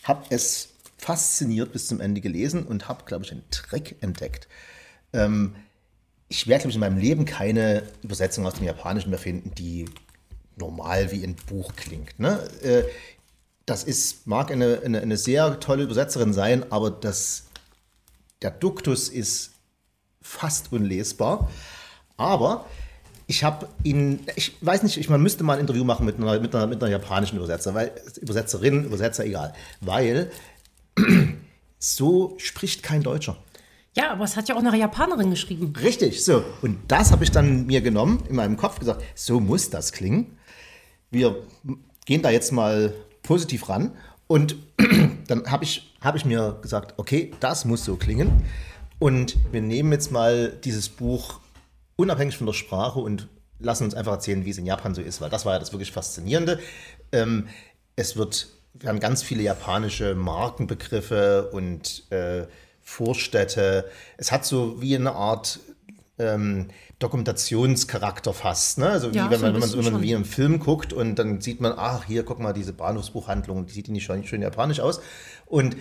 [0.08, 4.48] habe es fasziniert bis zum Ende gelesen und habe, glaube ich, einen Trick entdeckt.
[5.12, 5.54] Ähm,
[6.28, 9.86] ich werde, glaube ich, in meinem Leben keine Übersetzung aus dem Japanischen mehr finden, die
[10.56, 12.18] normal wie ein Buch klingt.
[12.18, 12.42] Ne?
[12.62, 12.82] Äh,
[13.64, 17.44] das ist, mag eine, eine, eine sehr tolle Übersetzerin sein, aber das,
[18.42, 19.52] der Duktus ist
[20.20, 21.50] fast unlesbar.
[22.16, 22.66] Aber
[23.30, 26.40] ich habe ihn, ich weiß nicht, ich, man müsste mal ein Interview machen mit einer,
[26.40, 29.52] mit einer, mit einer japanischen Übersetzer, weil, Übersetzerin, Übersetzer, egal.
[29.82, 30.30] Weil
[31.78, 33.36] so spricht kein Deutscher.
[33.94, 35.74] Ja, aber es hat ja auch eine Japanerin geschrieben.
[35.78, 36.42] Richtig, so.
[36.62, 40.38] Und das habe ich dann mir genommen, in meinem Kopf gesagt, so muss das klingen.
[41.10, 41.36] Wir
[42.06, 43.92] gehen da jetzt mal positiv ran.
[44.26, 44.56] Und
[45.26, 48.44] dann habe ich, hab ich mir gesagt, okay, das muss so klingen.
[48.98, 51.40] Und wir nehmen jetzt mal dieses Buch
[51.98, 55.20] unabhängig von der Sprache und lassen uns einfach erzählen, wie es in Japan so ist,
[55.20, 56.60] weil das war ja das wirklich Faszinierende.
[57.10, 57.48] Ähm,
[57.96, 62.46] es wird, wir haben ganz viele japanische Markenbegriffe und äh,
[62.80, 63.84] Vorstädte.
[64.16, 65.58] Es hat so wie eine Art
[66.18, 66.68] ähm,
[67.00, 68.78] Dokumentationscharakter fast.
[68.78, 68.88] Ne?
[68.88, 71.40] Also wie Ja, wenn man, wenn man, wenn man wie einen Film guckt und dann
[71.40, 75.00] sieht man, ach, hier, guck mal, diese Bahnhofsbuchhandlung, die sieht nicht schön, schön japanisch aus.
[75.46, 75.76] Und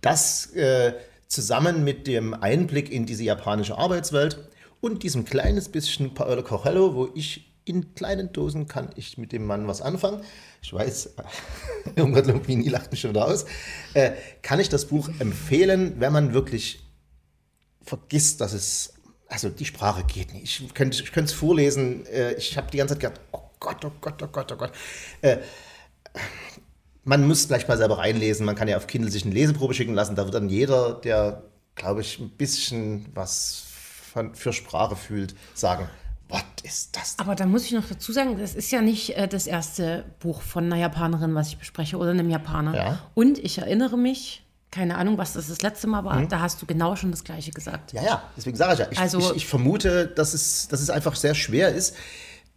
[0.00, 0.94] das äh,
[1.28, 4.38] zusammen mit dem Einblick in diese japanische Arbeitswelt
[4.82, 9.46] und diesem kleines bisschen Paolo Coelho, wo ich in kleinen Dosen kann ich mit dem
[9.46, 10.22] Mann was anfangen.
[10.60, 11.14] Ich weiß,
[11.96, 13.46] Irmgard Lumpini lacht mich schon wieder aus.
[13.94, 16.84] Äh, kann ich das Buch empfehlen, wenn man wirklich
[17.80, 18.94] vergisst, dass es,
[19.28, 20.60] also die Sprache geht nicht.
[20.60, 22.04] Ich könnte es vorlesen.
[22.06, 24.72] Äh, ich habe die ganze Zeit gedacht, oh Gott, oh Gott, oh Gott, oh Gott.
[25.20, 25.38] Äh,
[27.04, 28.44] man muss gleich mal selber reinlesen.
[28.44, 30.16] Man kann ja auf Kindle sich eine Leseprobe schicken lassen.
[30.16, 31.44] Da wird dann jeder, der,
[31.76, 33.71] glaube ich, ein bisschen was
[34.34, 35.88] für Sprache fühlt, sagen,
[36.28, 37.16] was ist das?
[37.16, 37.26] denn?
[37.26, 40.40] Aber da muss ich noch dazu sagen, das ist ja nicht äh, das erste Buch
[40.42, 42.74] von einer Japanerin, was ich bespreche, oder einem Japaner.
[42.74, 42.98] Ja.
[43.14, 46.66] Und ich erinnere mich, keine Ahnung, was das das letzte Mal war, da hast du
[46.66, 47.92] genau schon das Gleiche gesagt.
[47.92, 48.86] Ja, ja, deswegen sage ich ja.
[48.90, 51.94] Ich, Also- ich, ich vermute, dass es, dass es einfach sehr schwer ist,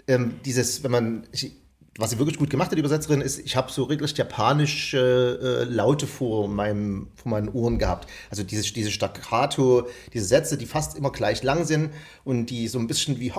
[0.07, 1.51] ähm, dieses, wenn man, ich,
[1.97, 5.63] was sie wirklich gut gemacht hat, die Übersetzerin, ist, ich habe so regelrecht japanische äh,
[5.63, 8.09] Laute vor, meinem, vor meinen Ohren gehabt.
[8.29, 11.91] Also diese, diese Staccato, diese Sätze, die fast immer gleich lang sind
[12.25, 13.31] und die so ein bisschen wie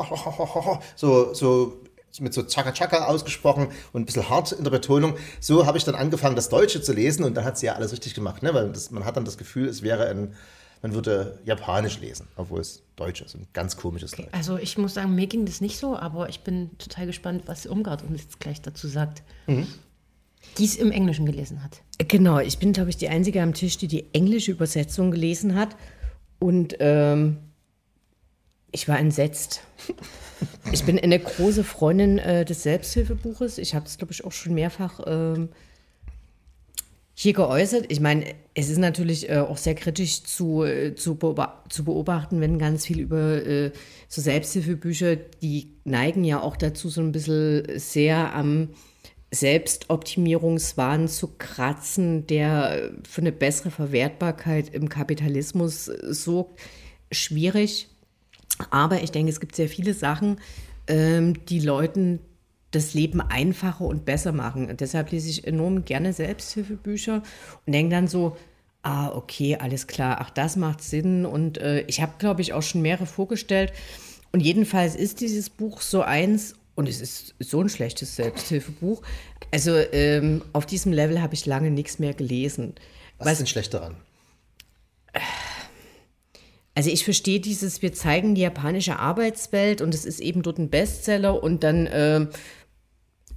[0.96, 1.82] so, so
[2.18, 5.16] mit so Chaka Chaka ausgesprochen und ein bisschen hart in der Betonung.
[5.38, 7.92] So habe ich dann angefangen, das Deutsche zu lesen und dann hat sie ja alles
[7.92, 8.54] richtig gemacht, ne?
[8.54, 10.34] weil das, man hat dann das Gefühl, es wäre ein,
[10.82, 14.28] man würde Japanisch lesen, obwohl es Deutsch ist, ein ganz komisches Deutsch.
[14.32, 17.66] Also ich muss sagen, mir ging das nicht so, aber ich bin total gespannt, was
[17.66, 19.22] Irmgard uns jetzt gleich dazu sagt.
[20.58, 21.82] Die es im Englischen gelesen hat.
[21.98, 25.76] Genau, ich bin, glaube ich, die Einzige am Tisch, die die englische Übersetzung gelesen hat.
[26.38, 27.38] Und ähm,
[28.70, 29.62] ich war entsetzt.
[30.70, 33.58] Ich bin eine große Freundin äh, des Selbsthilfebuches.
[33.58, 35.48] Ich habe es, glaube ich, auch schon mehrfach ähm,
[37.18, 37.86] hier geäußert.
[37.88, 42.42] Ich meine, es ist natürlich äh, auch sehr kritisch zu, äh, zu, beoba zu beobachten,
[42.42, 43.72] wenn ganz viel über äh,
[44.06, 48.68] so Selbsthilfebücher, die neigen ja auch dazu, so ein bisschen sehr am
[49.30, 56.60] Selbstoptimierungswahn zu kratzen, der für eine bessere Verwertbarkeit im Kapitalismus äh, sorgt.
[57.10, 57.88] Schwierig.
[58.68, 60.38] Aber ich denke, es gibt sehr viele Sachen,
[60.86, 62.20] ähm, die Leuten
[62.76, 64.68] das Leben einfacher und besser machen.
[64.70, 67.22] Und deshalb lese ich enorm gerne Selbsthilfebücher
[67.66, 68.36] und denke dann so,
[68.82, 71.26] ah, okay, alles klar, ach, das macht Sinn.
[71.26, 73.72] Und äh, ich habe, glaube ich, auch schon mehrere vorgestellt.
[74.32, 79.02] Und jedenfalls ist dieses Buch so eins, und es ist so ein schlechtes Selbsthilfebuch.
[79.50, 82.74] Also ähm, auf diesem Level habe ich lange nichts mehr gelesen.
[83.18, 83.96] Was ist denn schlecht daran?
[86.74, 90.68] Also ich verstehe dieses, wir zeigen die japanische Arbeitswelt und es ist eben dort ein
[90.68, 92.28] Bestseller und dann, ähm,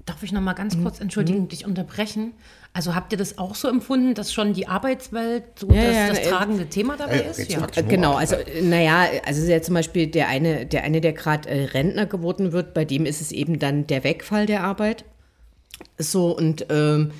[0.09, 0.57] Darf ich noch mal Mhm.
[0.57, 2.33] ganz kurz, entschuldigen, dich unterbrechen?
[2.73, 6.07] Also habt ihr das auch so empfunden, dass schon die Arbeitswelt so Ja, das, ja,
[6.09, 7.51] das äh, tragende Thema dabei ja, ist?
[7.51, 7.67] Ja.
[7.75, 11.47] äh, genau, also äh, naja, also ja zum Beispiel der eine, der eine, der gerade
[11.47, 15.05] äh, Rentner geworden wird, bei dem ist es eben dann der Wegfall der Arbeit.
[15.99, 17.11] So und ähm,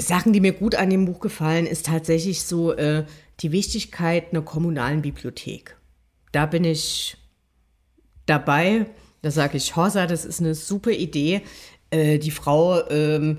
[0.00, 3.04] Sachen, die mir gut an dem Buch gefallen, ist tatsächlich so äh,
[3.40, 5.76] die Wichtigkeit einer kommunalen Bibliothek.
[6.32, 7.16] Da bin ich
[8.26, 8.86] dabei.
[9.26, 11.40] Da sage ich, Horsa, das ist eine super Idee.
[11.90, 13.38] Äh, die Frau ähm,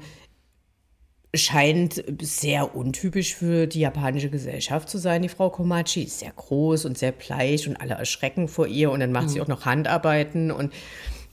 [1.33, 6.03] scheint sehr untypisch für die japanische Gesellschaft zu sein, die Frau Komachi.
[6.03, 9.29] Ist sehr groß und sehr bleich und alle erschrecken vor ihr und dann macht mhm.
[9.29, 10.73] sie auch noch Handarbeiten und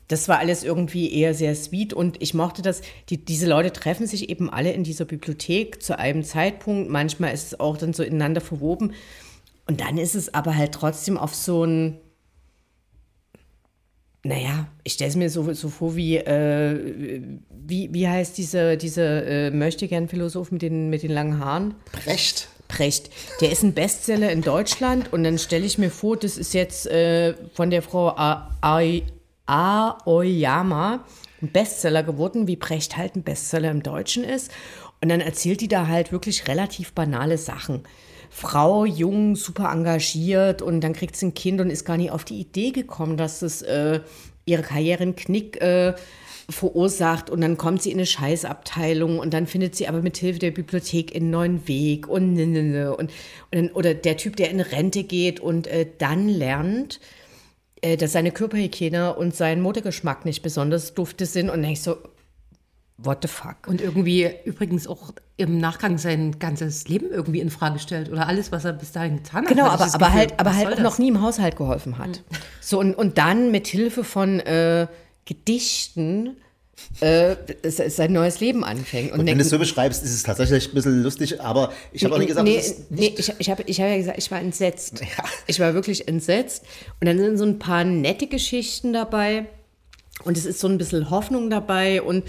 [0.07, 2.83] das war alles irgendwie eher sehr sweet und ich mochte das.
[3.09, 6.91] Die, diese Leute treffen sich eben alle in dieser Bibliothek zu einem Zeitpunkt.
[6.91, 8.93] Manchmal ist es auch dann so ineinander verwoben.
[9.67, 11.99] Und dann ist es aber halt trotzdem auf so ein,
[14.25, 19.03] naja, ich stelle es mir so, so vor wie, äh, wie, wie heißt diese, diese
[19.03, 21.75] äh, Möchtegern-Philosoph mit den, mit den langen Haaren?
[21.93, 22.49] Brecht.
[22.67, 23.11] Brecht.
[23.43, 26.87] Der ist ein Bestseller in Deutschland und dann stelle ich mir vor, das ist jetzt
[26.87, 28.51] äh, von der Frau A
[29.47, 31.05] Aoyama
[31.43, 34.51] ein Bestseller geworden, wie Brecht halt ein Bestseller im Deutschen ist.
[35.03, 37.83] Und dann erzählt die da halt wirklich relativ banale Sachen.
[38.37, 42.25] Frau, jung, super engagiert und dann kriegt sie ein Kind und ist gar nicht auf
[42.25, 44.01] die Idee gekommen, dass es äh,
[44.45, 45.95] ihre Karriere einen Knick äh,
[46.51, 50.41] verursacht und dann kommt sie in eine Scheißabteilung und dann findet sie aber mit Hilfe
[50.41, 53.11] der Bibliothek einen neuen Weg und, und, und
[53.53, 56.99] dann, oder der Typ, der in Rente geht und äh, dann lernt,
[57.83, 61.99] äh, dass seine Körperhygiene und sein Modegeschmack nicht besonders dufte sind und ich so,
[62.97, 63.67] what the fuck?
[63.67, 68.53] Und irgendwie übrigens auch im Nachgang sein ganzes Leben irgendwie in Frage stellt oder alles,
[68.53, 69.49] was er bis dahin getan hat.
[69.49, 72.09] Genau, aber, aber halt, aber halt auch noch nie im Haushalt geholfen hat.
[72.09, 72.37] Mhm.
[72.61, 74.87] So und, und dann mit Hilfe von äh,
[75.25, 76.37] Gedichten
[77.01, 79.13] äh, sein neues Leben anfängt.
[79.13, 82.05] Und, und wenn du es so beschreibst, ist es tatsächlich ein bisschen lustig, aber ich
[82.05, 84.41] habe auch nicht gesagt, nee, nee, ich, ich habe ich hab ja gesagt, ich war
[84.41, 85.01] entsetzt.
[85.01, 85.25] Ja.
[85.47, 86.65] Ich war wirklich entsetzt.
[87.01, 89.47] Und dann sind so ein paar nette Geschichten dabei
[90.25, 92.25] und es ist so ein bisschen Hoffnung dabei und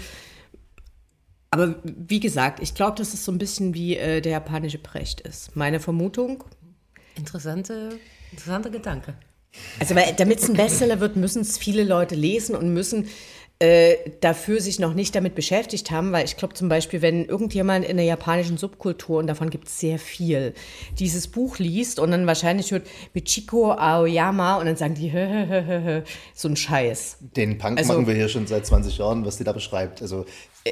[1.56, 5.20] aber wie gesagt, ich glaube, dass es so ein bisschen wie äh, der japanische Precht
[5.22, 5.56] ist.
[5.56, 6.44] Meine Vermutung.
[7.16, 7.98] Interessante,
[8.30, 9.14] interessanter Gedanke.
[9.80, 13.08] Also, damit es ein Bestseller wird, müssen es viele Leute lesen und müssen
[13.58, 17.86] äh, dafür sich noch nicht damit beschäftigt haben, weil ich glaube zum Beispiel, wenn irgendjemand
[17.86, 20.52] in der japanischen Subkultur, und davon gibt es sehr viel,
[20.98, 25.62] dieses Buch liest und dann wahrscheinlich hört Michiko Aoyama und dann sagen die, hö, hö,
[25.66, 26.02] hö,
[26.34, 27.16] so ein Scheiß.
[27.34, 30.02] Den Punk also, machen wir hier schon seit 20 Jahren, was die da beschreibt.
[30.02, 30.26] Also,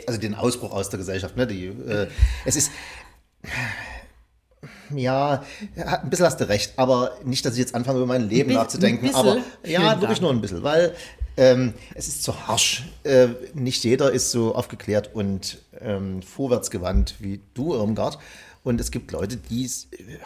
[0.07, 1.39] also den Ausbruch aus der Gesellschaft.
[1.39, 1.47] Ne?
[1.47, 2.09] Die, äh,
[2.45, 2.71] es ist
[4.95, 5.43] ja,
[5.77, 9.15] ein bisschen hast du recht, aber nicht, dass ich jetzt anfange, über mein Leben nachzudenken.
[9.15, 10.95] Aber ja, wirklich nur ein bisschen, weil
[11.37, 12.85] ähm, es ist zu harsch.
[13.03, 18.19] Äh, nicht jeder ist so aufgeklärt und ähm, vorwärtsgewandt wie du, Irmgard.
[18.63, 20.19] Und es gibt Leute, die äh,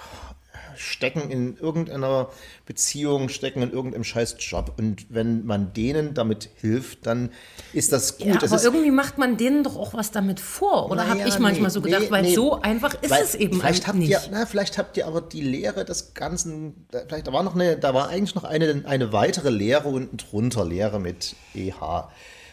[0.77, 2.31] stecken in irgendeiner
[2.67, 4.75] Beziehung, stecken in irgendeinem scheiß Job.
[4.79, 7.31] Und wenn man denen damit hilft, dann
[7.73, 8.27] ist das gut.
[8.27, 10.87] Ja, aber irgendwie macht man denen doch auch was damit vor.
[10.87, 12.35] Oder naja, habe ich manchmal nee, so gedacht, nee, weil nee.
[12.35, 14.11] so einfach ist weil es eben vielleicht habt nicht.
[14.11, 17.77] Ihr, na, vielleicht habt ihr aber die Lehre des Ganzen, vielleicht da war noch eine,
[17.77, 22.09] da war eigentlich noch eine, eine weitere Lehre unten drunter, Lehre mit EH.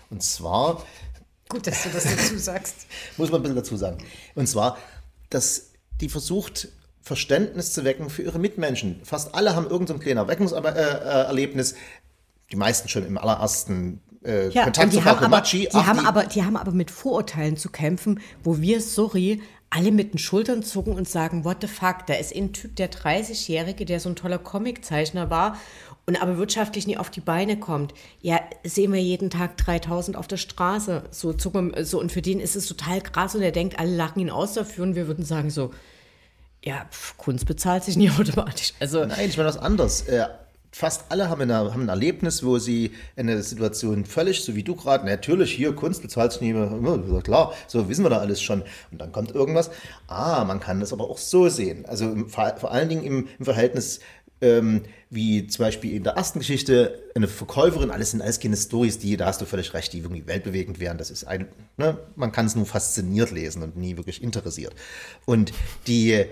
[0.09, 0.83] Und zwar.
[1.49, 2.87] Gut, dass du das dazu sagst.
[3.17, 3.97] muss man ein bisschen dazu sagen.
[4.33, 4.77] Und zwar,
[5.29, 6.69] dass die versucht,
[7.05, 8.99] Verständnis zu wecken für ihre Mitmenschen.
[9.03, 11.75] Fast alle haben irgendein so kleines Erweckungserlebnis,
[12.51, 15.69] die meisten schon im allerersten äh, ja, Kontakt zu Frau Komachi.
[15.71, 20.13] Die, haben aber, die haben aber mit Vorurteilen zu kämpfen, wo wir, sorry, alle mit
[20.13, 23.99] den Schultern zucken und sagen, what the fuck, da ist ein Typ, der 30-Jährige, der
[23.99, 25.59] so ein toller Comiczeichner war
[26.07, 27.93] und aber wirtschaftlich nie auf die Beine kommt.
[28.19, 31.03] Ja, sehen wir jeden Tag 3000 auf der Straße.
[31.11, 34.31] So, so, und für den ist es total krass und er denkt, alle lachen ihn
[34.31, 35.69] aus dafür und wir würden sagen so,
[36.65, 38.73] ja, Kunst bezahlt sich nie automatisch.
[38.79, 40.01] Also Nein, ich meine was anderes.
[40.01, 40.25] Äh,
[40.71, 44.63] fast alle haben, eine, haben, ein Erlebnis, wo sie in einer Situation völlig, so wie
[44.63, 47.21] du gerade, natürlich, hier Kunst bezahlt sich nie mehr.
[47.21, 48.63] Klar, so wissen wir da alles schon.
[48.91, 49.69] Und dann kommt irgendwas.
[50.07, 51.85] Ah, man kann das aber auch so sehen.
[51.85, 54.01] Also im, vor allen Dingen im, im Verhältnis
[54.41, 58.99] ähm, wie zum Beispiel in der ersten Geschichte eine Verkäuferin, alles sind alles keine Stories,
[58.99, 60.97] die, da hast du völlig recht, die irgendwie weltbewegend wären.
[60.97, 61.47] Das ist ein,
[61.77, 64.73] ne, man kann es nur fasziniert lesen und nie wirklich interessiert.
[65.25, 65.53] Und
[65.87, 66.25] die,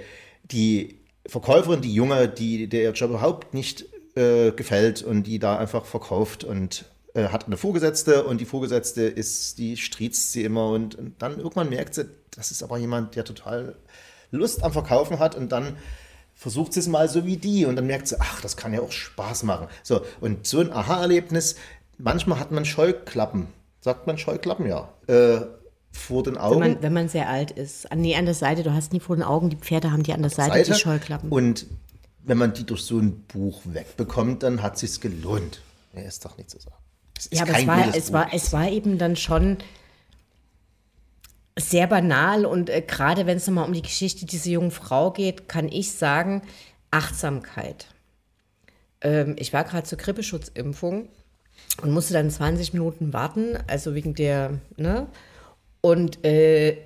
[0.43, 5.85] die Verkäuferin, die Junge, die der Job überhaupt nicht äh, gefällt und die da einfach
[5.85, 10.95] verkauft und äh, hat eine Vorgesetzte und die Vorgesetzte ist, die striezt sie immer und,
[10.95, 13.75] und dann irgendwann merkt sie, das ist aber jemand, der total
[14.31, 15.77] Lust am Verkaufen hat und dann
[16.35, 18.81] versucht sie es mal so wie die und dann merkt sie, ach, das kann ja
[18.81, 19.67] auch Spaß machen.
[19.83, 21.55] So, und so ein Aha-Erlebnis,
[21.97, 23.47] manchmal hat man Scheuklappen.
[23.79, 24.93] Sagt man Scheuklappen, ja.
[25.07, 25.41] Äh,
[25.93, 26.61] vor den Augen.
[26.61, 27.87] Wenn man, wenn man, sehr alt ist.
[27.95, 30.21] Nee, an der Seite, du hast nie vor den Augen, die Pferde haben die an
[30.21, 31.29] der Seite, Seite die Scheuklappen.
[31.29, 31.67] Und
[32.23, 35.61] wenn man die durch so ein Buch wegbekommt, dann hat es sich gelohnt.
[35.93, 36.75] Mehr ist doch nicht zu sagen.
[37.31, 39.57] Ja, aber es war, es, war, es war eben dann schon
[41.57, 45.47] sehr banal und äh, gerade wenn es nochmal um die Geschichte dieser jungen Frau geht,
[45.47, 46.41] kann ich sagen,
[46.89, 47.87] Achtsamkeit.
[49.01, 51.09] Ähm, ich war gerade zur Grippeschutzimpfung
[51.81, 55.07] und musste dann 20 Minuten warten, also wegen der, ne?
[55.85, 56.77] Und äh,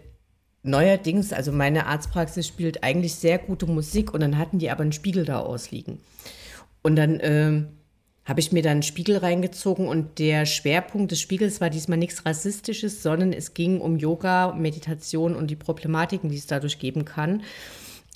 [0.64, 4.92] neuerdings, also meine Arztpraxis spielt eigentlich sehr gute Musik und dann hatten die aber einen
[4.92, 6.00] Spiegel da ausliegen.
[6.82, 7.62] Und dann äh,
[8.26, 12.26] habe ich mir dann einen Spiegel reingezogen und der Schwerpunkt des Spiegels war diesmal nichts
[12.26, 17.44] Rassistisches, sondern es ging um Yoga, Meditation und die Problematiken, die es dadurch geben kann.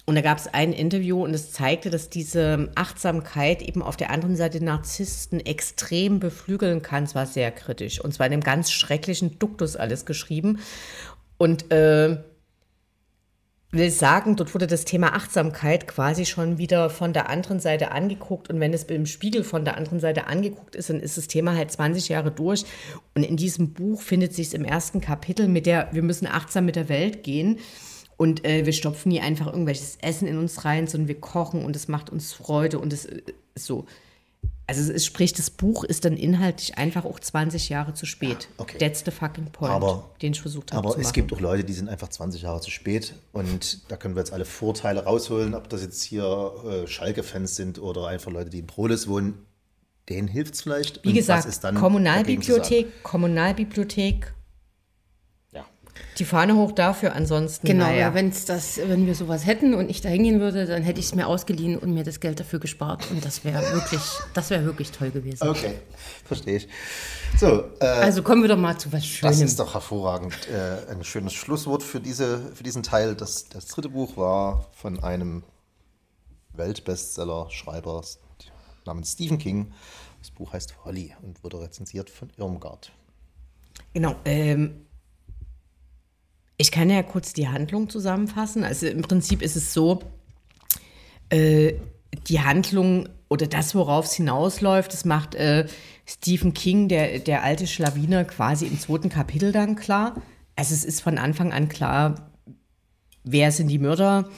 [0.05, 4.09] Und da gab es ein Interview und es zeigte, dass diese Achtsamkeit eben auf der
[4.09, 7.03] anderen Seite Narzissten extrem beflügeln kann.
[7.03, 10.59] Es war sehr kritisch und zwar in einem ganz schrecklichen Duktus alles geschrieben.
[11.37, 12.17] Und äh,
[13.71, 18.49] will sagen, dort wurde das Thema Achtsamkeit quasi schon wieder von der anderen Seite angeguckt.
[18.49, 21.55] Und wenn es im Spiegel von der anderen Seite angeguckt ist, dann ist das Thema
[21.55, 22.65] halt 20 Jahre durch.
[23.15, 26.65] Und in diesem Buch findet sich es im ersten Kapitel mit der, wir müssen achtsam
[26.65, 27.59] mit der Welt gehen.
[28.21, 31.75] Und äh, wir stopfen nie einfach irgendwelches Essen in uns rein, sondern wir kochen und
[31.75, 33.23] es macht uns Freude und es ist
[33.55, 33.87] so.
[34.67, 38.47] Also es sprich, das Buch ist dann inhaltlich einfach auch 20 Jahre zu spät.
[38.57, 38.77] Okay.
[38.77, 41.73] That's the fucking point, aber, den ich versucht habe Aber es gibt auch Leute, die
[41.73, 45.67] sind einfach 20 Jahre zu spät und da können wir jetzt alle Vorteile rausholen, ob
[45.69, 49.47] das jetzt hier äh, Schalke-Fans sind oder einfach Leute, die in Prolis wohnen.
[50.09, 51.03] Denen hilft es vielleicht.
[51.03, 54.31] Wie und gesagt, Kommunalbibliothek, Kommunalbibliothek,
[56.19, 57.67] die Fahne hoch dafür, ansonsten.
[57.67, 57.99] Genau, naja.
[57.99, 61.07] ja, wenn's das, wenn wir sowas hätten und ich da hingehen würde, dann hätte ich
[61.07, 63.09] es mir ausgeliehen und mir das Geld dafür gespart.
[63.11, 64.01] Und das wäre wirklich,
[64.33, 65.47] das wäre wirklich toll gewesen.
[65.47, 65.75] Okay,
[66.25, 66.67] verstehe ich.
[67.37, 69.31] So, äh, also kommen wir doch mal zu was Schönem.
[69.31, 70.35] Das ist doch hervorragend.
[70.49, 73.15] Äh, ein schönes Schlusswort für, diese, für diesen Teil.
[73.15, 75.43] Das, das dritte Buch war von einem
[76.53, 78.03] Weltbestseller-Schreiber
[78.85, 79.71] namens Stephen King.
[80.19, 82.91] Das Buch heißt Holly und wurde rezensiert von Irmgard.
[83.93, 84.15] Genau.
[84.25, 84.85] Ähm,
[86.61, 88.63] ich kann ja kurz die Handlung zusammenfassen.
[88.63, 89.99] Also im Prinzip ist es so,
[91.29, 91.73] äh,
[92.27, 95.65] die Handlung oder das, worauf es hinausläuft, das macht äh,
[96.05, 100.21] Stephen King, der, der alte Schlawiner, quasi im zweiten Kapitel dann klar.
[100.55, 102.29] Also es ist von Anfang an klar,
[103.23, 104.29] wer sind die Mörder,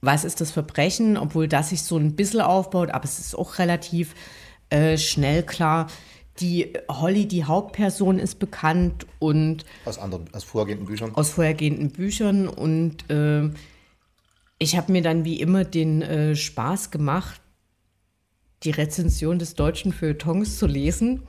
[0.00, 3.58] was ist das Verbrechen, obwohl das sich so ein bisschen aufbaut, aber es ist auch
[3.58, 4.14] relativ
[4.70, 5.88] äh, schnell klar.
[6.40, 9.64] Die Holly, die Hauptperson, ist bekannt und.
[9.84, 11.14] Aus anderen, aus vorhergehenden Büchern?
[11.14, 12.48] Aus vorhergehenden Büchern.
[12.48, 13.50] Und äh,
[14.58, 17.40] ich habe mir dann wie immer den äh, Spaß gemacht,
[18.62, 21.22] die Rezension des deutschen Feuilletons zu lesen.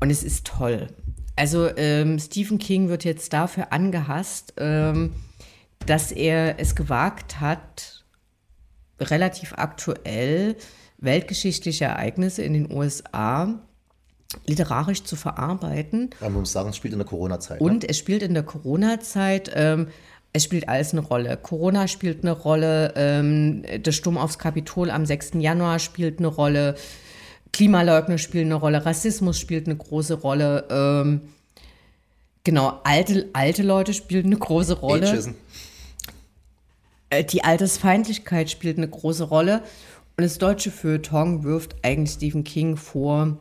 [0.00, 0.88] Und es ist toll.
[1.36, 5.12] Also ähm, Stephen King wird jetzt dafür angehasst, ähm,
[5.86, 8.04] dass er es gewagt hat,
[9.00, 10.56] relativ aktuell
[10.98, 13.58] weltgeschichtliche Ereignisse in den USA
[14.46, 16.10] literarisch zu verarbeiten.
[16.20, 17.60] Man muss sagen, es spielt in der Corona-Zeit.
[17.60, 17.88] Und ne?
[17.88, 19.50] es spielt in der Corona-Zeit.
[19.54, 19.88] Ähm,
[20.32, 21.36] es spielt alles eine Rolle.
[21.36, 25.32] Corona spielt eine Rolle, ähm, der Sturm aufs Kapitol am 6.
[25.34, 26.76] Januar spielt eine Rolle,
[27.52, 30.66] Klimaleugner spielen eine Rolle, Rassismus spielt eine große Rolle.
[30.70, 31.20] Ähm,
[32.44, 35.08] genau, alte, alte Leute spielen eine große Rolle.
[35.08, 35.32] Ageism.
[37.10, 39.62] Äh, die Altersfeindlichkeit spielt eine große Rolle.
[40.16, 43.38] Und das deutsche Feuilleton wirft eigentlich Stephen King vor,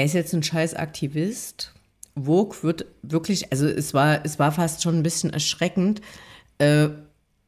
[0.00, 1.74] er ist jetzt ein scheiß Aktivist.
[2.16, 6.00] Vogue wird wirklich, also es war, es war fast schon ein bisschen erschreckend,
[6.56, 6.88] äh,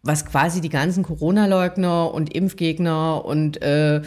[0.02, 4.02] was quasi die ganzen Corona-Leugner und Impfgegner und äh,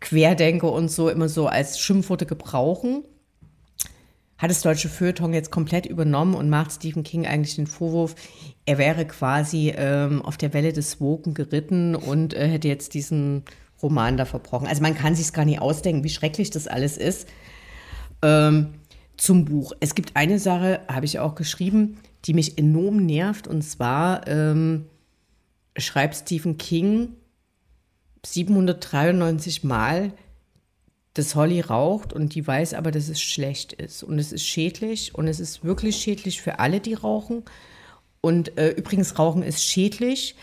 [0.00, 3.04] Querdenker und so immer so als Schimpfworte gebrauchen.
[4.38, 8.14] Hat das deutsche Feuilleton jetzt komplett übernommen und macht Stephen King eigentlich den Vorwurf,
[8.64, 13.44] er wäre quasi ähm, auf der Welle des Woken geritten und äh, hätte jetzt diesen
[13.82, 14.68] Roman da verbrochen.
[14.68, 17.28] Also man kann sich gar nicht ausdenken, wie schrecklich das alles ist.
[18.22, 18.74] Ähm,
[19.16, 19.72] zum Buch.
[19.80, 23.46] Es gibt eine Sache, habe ich auch geschrieben, die mich enorm nervt.
[23.46, 24.86] Und zwar ähm,
[25.76, 27.16] schreibt Stephen King
[28.24, 30.12] 793 Mal,
[31.14, 34.02] dass Holly raucht und die weiß aber, dass es schlecht ist.
[34.02, 37.44] Und es ist schädlich und es ist wirklich schädlich für alle, die rauchen.
[38.20, 40.36] Und äh, übrigens, Rauchen ist schädlich.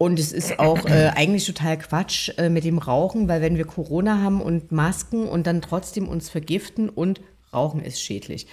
[0.00, 3.66] Und es ist auch äh, eigentlich total Quatsch äh, mit dem Rauchen, weil wenn wir
[3.66, 7.20] Corona haben und Masken und dann trotzdem uns vergiften und
[7.52, 8.46] Rauchen ist schädlich.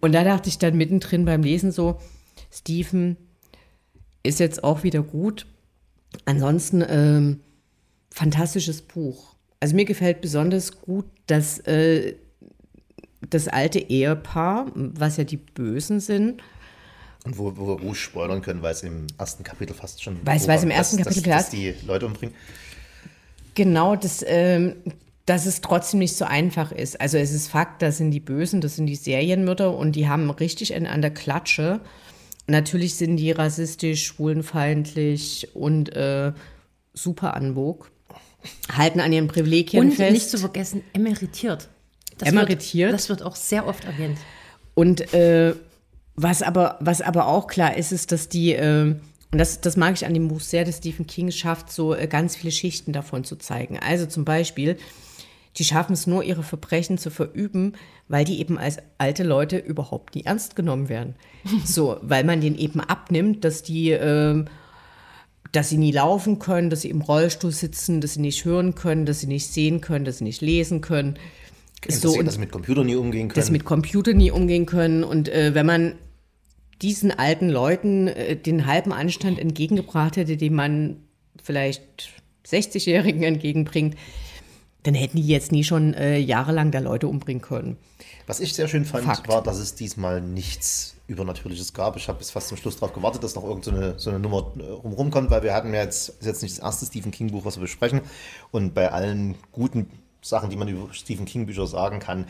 [0.00, 2.00] Und da dachte ich dann mittendrin beim Lesen so,
[2.50, 3.16] Steven
[4.24, 5.46] ist jetzt auch wieder gut.
[6.24, 7.38] Ansonsten ähm,
[8.10, 9.36] fantastisches Buch.
[9.60, 12.16] Also mir gefällt besonders gut, dass äh,
[13.20, 16.42] das alte Ehepaar, was ja die Bösen sind,
[17.30, 20.18] und wo, wo wir ruhig spoilern können, weil es im ersten Kapitel fast schon.
[20.24, 22.34] Weil es im ersten dass, Kapitel klar dass, dass die Leute umbringen.
[23.54, 24.76] Genau, das, ähm,
[25.26, 27.00] dass es trotzdem nicht so einfach ist.
[27.00, 30.30] Also es ist Fakt, das sind die Bösen, das sind die Serienmütter und die haben
[30.30, 31.80] richtig einen an der Klatsche.
[32.46, 36.32] Natürlich sind die rassistisch, schwulenfeindlich und äh,
[36.94, 37.90] super anwog.
[38.72, 40.08] Halten an ihren Privilegien und fest.
[40.08, 41.68] Und nicht zu vergessen, emeritiert.
[42.18, 42.90] Das emeritiert.
[42.90, 44.18] Wird, das wird auch sehr oft erwähnt.
[44.74, 45.54] Und äh,
[46.16, 48.94] Was aber, was aber auch klar ist, ist, dass die, äh,
[49.32, 52.06] und das, das mag ich an dem Buch sehr, dass Stephen King schafft, so äh,
[52.06, 53.78] ganz viele Schichten davon zu zeigen.
[53.78, 54.76] Also zum Beispiel,
[55.56, 57.74] die schaffen es nur, ihre Verbrechen zu verüben,
[58.08, 61.14] weil die eben als alte Leute überhaupt nie ernst genommen werden.
[61.64, 64.44] So, weil man denen eben abnimmt, dass die, äh,
[65.52, 69.06] dass sie nie laufen können, dass sie im Rollstuhl sitzen, dass sie nicht hören können,
[69.06, 71.18] dass sie nicht sehen können, dass sie nicht lesen können.
[71.88, 73.40] So, dass sie mit Computern nie umgehen können.
[73.40, 75.02] Dass mit Computern nie umgehen können.
[75.04, 75.94] Und äh, wenn man
[76.82, 80.96] diesen alten Leuten äh, den halben Anstand entgegengebracht hätte, den man
[81.42, 81.82] vielleicht
[82.46, 83.96] 60-Jährigen entgegenbringt,
[84.82, 87.76] dann hätten die jetzt nie schon äh, jahrelang da Leute umbringen können.
[88.26, 89.28] Was ich sehr schön fand, Fakt.
[89.28, 91.96] war, dass es diesmal nichts Übernatürliches gab.
[91.96, 94.62] Ich habe bis fast zum Schluss darauf gewartet, dass noch irgendeine so, eine Nummer äh,
[94.62, 97.56] rumkommt, weil wir hatten ja jetzt, ist jetzt nicht das erste Stephen King Buch, was
[97.56, 98.00] wir besprechen.
[98.52, 99.90] Und bei allen guten
[100.22, 102.26] Sachen, die man über Stephen King Bücher sagen kann,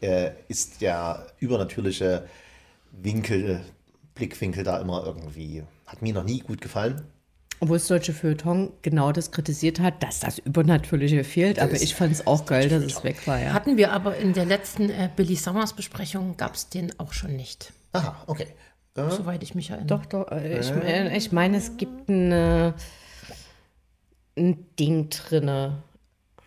[0.00, 2.26] äh, ist der übernatürliche
[2.92, 3.60] Winkel,
[4.14, 7.02] Blickwinkel da immer irgendwie, hat mir noch nie gut gefallen.
[7.62, 11.58] Obwohl das deutsche Feuilleton genau das kritisiert hat, dass das Übernatürliche fehlt.
[11.58, 13.38] aber ist- ich fand es auch geil, dass es weg war.
[13.38, 13.52] Ja.
[13.52, 17.36] Hatten wir aber in der letzten äh, Billy Summers Besprechung, gab es den auch schon
[17.36, 18.46] nicht, Aha, okay.
[18.96, 19.86] Äh, soweit ich mich erinnere.
[19.86, 20.30] Doch, doch.
[20.32, 22.72] äh, Ich, äh, ich meine, es gibt ein, äh,
[24.36, 25.82] ein Ding drinne.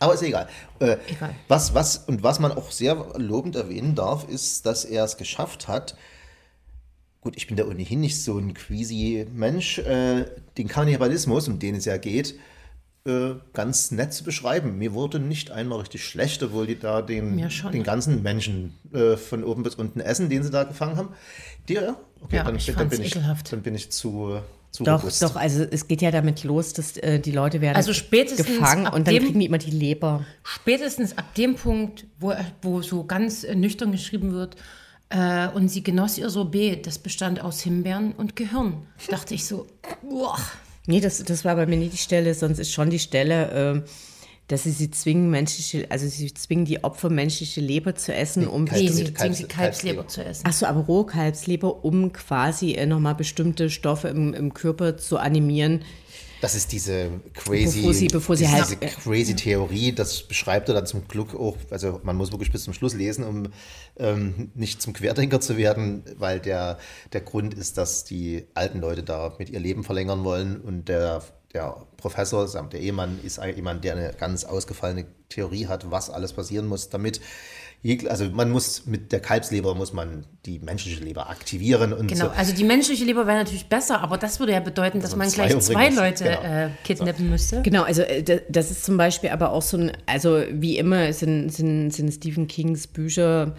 [0.03, 0.47] Aber ist egal.
[0.79, 1.33] Äh, Egal.
[1.47, 5.69] Was, was, und was man auch sehr lobend erwähnen darf, ist, dass er es geschafft
[5.69, 5.95] hat,
[7.21, 10.25] gut, ich bin da ohnehin nicht so ein queasy Mensch, äh,
[10.57, 12.35] den Kannibalismus, um den es ja geht,
[13.05, 14.77] äh, ganz nett zu beschreiben.
[14.77, 17.37] Mir wurde nicht einmal richtig schlecht, obwohl die da den,
[17.71, 21.09] den ganzen Menschen äh, von oben bis unten essen, den sie da gefangen haben.
[21.69, 21.95] Dir?
[22.21, 23.17] Okay, Ja, dann, ich dann, bin ich,
[23.49, 24.41] dann bin ich zu,
[24.73, 25.21] zu Doch, robust.
[25.21, 28.87] doch, also es geht ja damit los, dass äh, die Leute werden Also spätestens gefangen
[28.87, 30.25] und dann dem- kriegen die immer die Leber.
[30.43, 34.55] Spätestens ab dem Punkt, wo, wo so ganz äh, nüchtern geschrieben wird,
[35.09, 38.77] äh, und sie genoss ihr Sorbet, das bestand aus Himbeeren und Gehirn.
[39.09, 39.67] Dachte ich so,
[40.01, 40.37] boah.
[40.87, 43.89] Nee, das, das war bei mir nicht die Stelle, sonst ist schon die Stelle, äh,
[44.47, 48.65] dass sie sie zwingen, menschliche, also sie zwingen die Opfer menschliche Leber zu essen, um
[48.65, 49.55] Nee, Kalbs- sie Kalbs- zwingen sie Kalbsleber.
[50.03, 50.45] Kalbsleber zu essen.
[50.45, 55.81] Achso, aber Rohkalbsleber, um quasi äh, nochmal bestimmte Stoffe im, im Körper zu animieren.
[56.41, 60.67] Das ist diese crazy, Bevor sie- bevor sie diese, halt- diese crazy Theorie, das beschreibt
[60.67, 63.47] er dann zum Glück auch, also man muss wirklich bis zum Schluss lesen, um
[63.97, 66.79] ähm, nicht zum Querdenker zu werden, weil der,
[67.13, 71.23] der Grund ist, dass die alten Leute da mit ihr Leben verlängern wollen und der,
[71.53, 76.33] der Professor, samt der Ehemann, ist jemand, der eine ganz ausgefallene Theorie hat, was alles
[76.33, 77.21] passieren muss, damit
[78.07, 82.31] also man muss mit der Kalbsleber muss man die menschliche Leber aktivieren und Genau, so.
[82.31, 85.29] also die menschliche Leber wäre natürlich besser, aber das würde ja bedeuten, dass man man
[85.29, 85.89] zwei gleich zwei.
[85.89, 86.41] Leute Genau.
[86.41, 87.61] äh, kidnappen müsste.
[87.61, 91.11] Genau, also äh, da- das ist zum Beispiel aber auch so ein, also wie immer
[91.11, 93.53] sind, sind, sind Stephen Kings Bücher,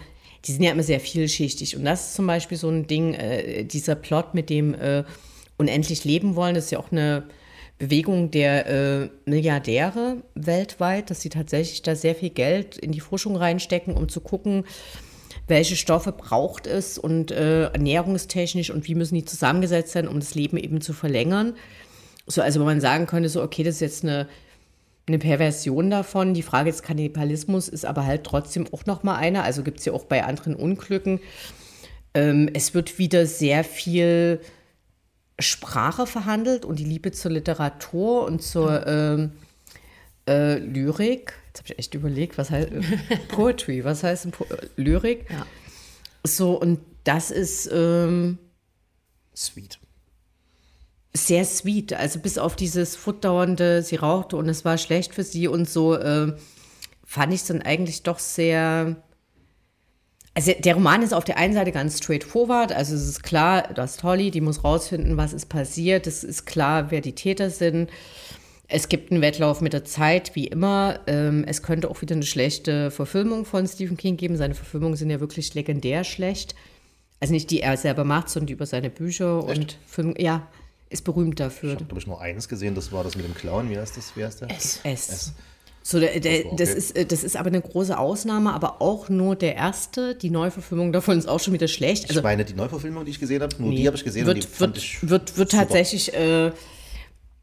[0.45, 1.77] die sind ja immer sehr vielschichtig.
[1.77, 5.03] Und das ist zum Beispiel so ein Ding, äh, dieser Plot mit dem äh,
[5.57, 7.25] unendlich leben wollen, das ist ja auch eine
[7.77, 13.35] Bewegung der äh, Milliardäre weltweit, dass sie tatsächlich da sehr viel Geld in die Forschung
[13.35, 14.63] reinstecken, um zu gucken,
[15.47, 20.35] welche Stoffe braucht es und äh, ernährungstechnisch und wie müssen die zusammengesetzt sein, um das
[20.35, 21.53] Leben eben zu verlängern.
[22.25, 24.27] So, also wenn man sagen könnte, so, okay, das ist jetzt eine,
[25.07, 26.33] eine Perversion davon.
[26.33, 29.43] Die Frage des Kannibalismus ist aber halt trotzdem auch noch mal eine.
[29.43, 31.19] Also gibt es ja auch bei anderen Unglücken.
[32.13, 34.39] Ähm, es wird wieder sehr viel
[35.39, 39.31] Sprache verhandelt und die Liebe zur Literatur und zur ähm,
[40.27, 41.33] äh, Lyrik.
[41.47, 42.81] Jetzt habe ich echt überlegt, was heißt äh,
[43.29, 45.29] Poetry, was heißt po äh, Lyrik?
[45.29, 45.45] Ja.
[46.25, 48.39] So, und das ist ähm,
[49.35, 49.79] Sweet.
[51.13, 51.93] sehr sweet.
[51.93, 55.95] Also bis auf dieses fortdauernde, sie rauchte und es war schlecht für sie und so,
[55.95, 56.33] äh,
[57.03, 58.95] fand ich es dann eigentlich doch sehr.
[60.35, 63.81] Also der Roman ist auf der einen Seite ganz straightforward, also es ist klar, du
[63.81, 67.89] hast Holly, die muss rausfinden, was ist passiert, es ist klar, wer die Täter sind.
[68.67, 70.99] Es gibt einen Wettlauf mit der Zeit, wie immer.
[71.07, 74.35] Ähm, es könnte auch wieder eine schlechte Verfilmung von Stephen King geben.
[74.37, 76.55] Seine Verfilmungen sind ja wirklich legendär schlecht.
[77.19, 80.15] Also nicht die er selber macht, sondern die über seine Bücher und Filme.
[80.19, 80.47] Ja,
[80.89, 81.69] ist berühmt dafür.
[81.69, 83.69] Ich habe, glaube ich, nur eines gesehen, das war das mit dem Clown.
[83.69, 84.15] Wie heißt das?
[84.15, 84.49] Wie heißt der?
[84.51, 84.79] Es.
[84.83, 85.33] S.
[85.87, 86.77] So, der, der, Das war das, okay.
[86.79, 90.15] ist, äh, das ist aber eine große Ausnahme, aber auch nur der erste.
[90.15, 92.09] Die Neuverfilmung davon ist auch schon wieder schlecht.
[92.09, 94.25] Also ich meine, die Neuverfilmung, die ich gesehen habe, nur nee, die habe ich gesehen
[94.25, 95.63] wird, und die wird, ich wird, wird super.
[95.63, 96.11] tatsächlich.
[96.15, 96.47] Äh,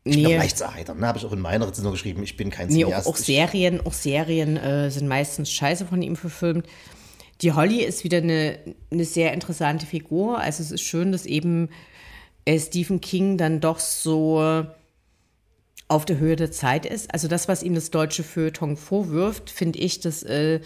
[0.04, 0.98] Ich nee, auch leicht zu erheitern.
[0.98, 1.06] Ne?
[1.06, 3.92] Habe ich auch in meiner Rezension geschrieben, ich bin kein nee auch, auch Serien, auch
[3.92, 6.66] Serien äh, sind meistens scheiße von ihm verfilmt.
[7.42, 8.58] Die Holly ist wieder eine,
[8.90, 10.40] eine sehr interessante Figur.
[10.40, 11.68] Also es ist schön, dass eben
[12.44, 14.66] äh, Stephen King dann doch so
[15.92, 17.12] auf der Höhe der Zeit ist.
[17.12, 20.60] Also das, was ihm das deutsche Feuilleton vorwirft, finde ich, dass äh,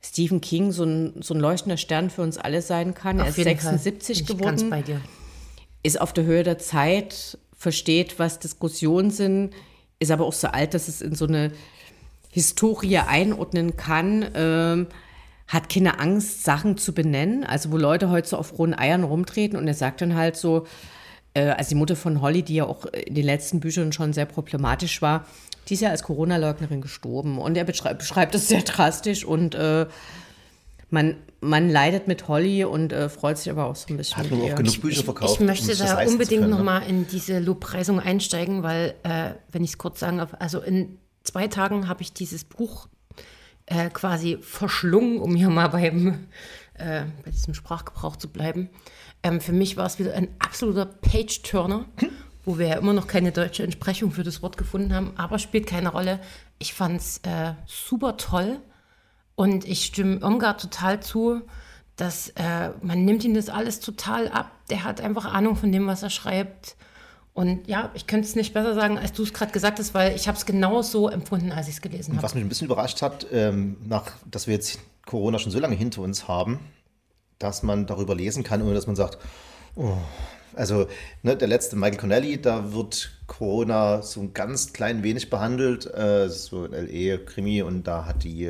[0.00, 3.18] Stephen King so ein, so ein leuchtender Stern für uns alle sein kann.
[3.18, 4.26] er ist 76 Fall.
[4.26, 4.56] geworden.
[4.56, 5.00] Ganz bei dir.
[5.82, 9.52] Ist auf der Höhe der Zeit, versteht, was Diskussionen sind,
[9.98, 11.50] ist aber auch so alt, dass es in so eine
[12.30, 14.26] Historie einordnen kann.
[14.34, 14.86] Ähm,
[15.48, 17.44] hat keine Angst, Sachen zu benennen.
[17.44, 20.66] Also wo Leute heute so auf rohen Eiern rumtreten und er sagt dann halt so,
[21.34, 25.02] also die Mutter von Holly, die ja auch in den letzten Büchern schon sehr problematisch
[25.02, 25.26] war,
[25.68, 27.38] die ist ja als Corona-Leugnerin gestorben.
[27.38, 29.86] Und er beschreibt, beschreibt das sehr drastisch und äh,
[30.90, 34.18] man, man leidet mit Holly und äh, freut sich aber auch so ein bisschen.
[34.18, 35.34] Hat nur auch genug Bücher verkauft.
[35.34, 36.48] Ich möchte um da unbedingt ne?
[36.48, 40.98] nochmal in diese Lobpreisung einsteigen, weil, äh, wenn ich es kurz sagen darf, also in
[41.22, 42.88] zwei Tagen habe ich dieses Buch
[43.66, 46.28] äh, quasi verschlungen, um hier mal beim,
[46.74, 48.70] äh, bei diesem Sprachgebrauch zu bleiben.
[49.24, 51.86] Ähm, für mich war es wieder ein absoluter Page-Turner,
[52.44, 55.66] wo wir ja immer noch keine deutsche Entsprechung für das Wort gefunden haben, aber spielt
[55.66, 56.20] keine Rolle.
[56.58, 58.60] Ich fand es äh, super toll
[59.34, 61.40] und ich stimme Irmgard total zu,
[61.96, 64.50] dass äh, man nimmt ihm das alles total ab.
[64.68, 66.76] Der hat einfach Ahnung von dem, was er schreibt.
[67.32, 70.14] Und ja, ich könnte es nicht besser sagen, als du es gerade gesagt hast, weil
[70.14, 72.22] ich habe es genau so empfunden, als ich es gelesen habe.
[72.22, 75.74] was mich ein bisschen überrascht hat, ähm, nach, dass wir jetzt Corona schon so lange
[75.74, 76.60] hinter uns haben,
[77.38, 79.18] dass man darüber lesen kann, ohne dass man sagt,
[79.76, 79.96] oh.
[80.54, 80.86] also
[81.22, 86.28] ne, der letzte Michael Connelly, da wird Corona so ein ganz klein wenig behandelt, äh,
[86.28, 88.46] so ein LE-Krimi und da hat die,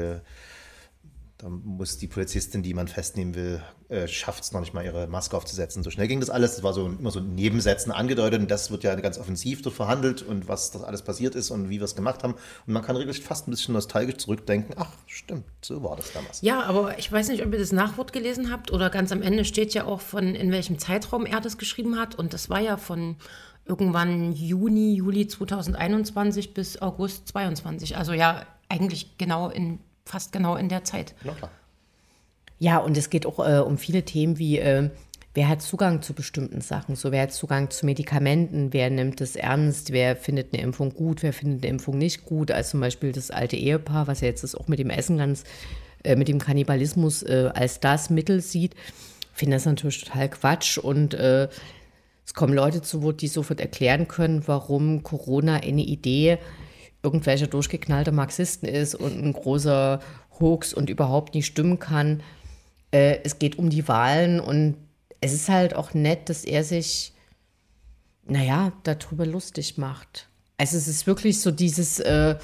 [1.45, 4.85] äh, da muss die Polizistin, die man festnehmen will, äh, schafft es noch nicht mal,
[4.85, 5.83] ihre Maske aufzusetzen.
[5.83, 6.55] So schnell ging das alles.
[6.55, 9.75] Das war so immer so in Nebensätzen angedeutet und das wird ja ganz offensiv dort
[9.75, 12.35] verhandelt und was das alles passiert ist und wie wir es gemacht haben.
[12.67, 14.75] Und man kann regelrecht fast ein bisschen nostalgisch zurückdenken.
[14.79, 16.41] Ach, stimmt, so war das damals.
[16.43, 19.45] Ja, aber ich weiß nicht, ob ihr das Nachwort gelesen habt oder ganz am Ende
[19.45, 22.15] steht ja auch von, in welchem Zeitraum er das geschrieben hat.
[22.15, 23.17] Und das war ja von
[23.67, 27.97] irgendwann Juni, Juli 2021 bis August 22.
[27.97, 31.15] Also ja, eigentlich genau in, fast genau in der Zeit.
[31.25, 31.51] Na klar.
[32.59, 34.91] Ja, und es geht auch äh, um viele Themen wie, äh,
[35.35, 36.97] wer hat Zugang zu bestimmten Sachen?
[36.97, 38.73] So, wer hat Zugang zu Medikamenten?
[38.73, 39.93] Wer nimmt es ernst?
[39.93, 41.23] Wer findet eine Impfung gut?
[41.23, 42.51] Wer findet eine Impfung nicht gut?
[42.51, 45.45] Als zum Beispiel das alte Ehepaar, was ja jetzt das auch mit dem Essen ganz,
[46.05, 48.75] äh, mit dem Kannibalismus äh, als das Mittel sieht,
[49.33, 50.79] finde das natürlich total Quatsch.
[50.79, 51.49] Und äh,
[52.25, 56.39] es kommen Leute zu Wort, die sofort erklären können, warum Corona eine Idee
[57.05, 60.01] irgendwelcher durchgeknallter Marxisten ist und ein großer
[60.41, 62.23] Hoax und überhaupt nicht stimmen kann.
[62.91, 64.77] Äh, es geht um die Wahlen und
[65.21, 67.13] es ist halt auch nett, dass er sich,
[68.27, 70.29] naja, darüber lustig macht.
[70.57, 72.37] Also es ist wirklich so dieses, äh,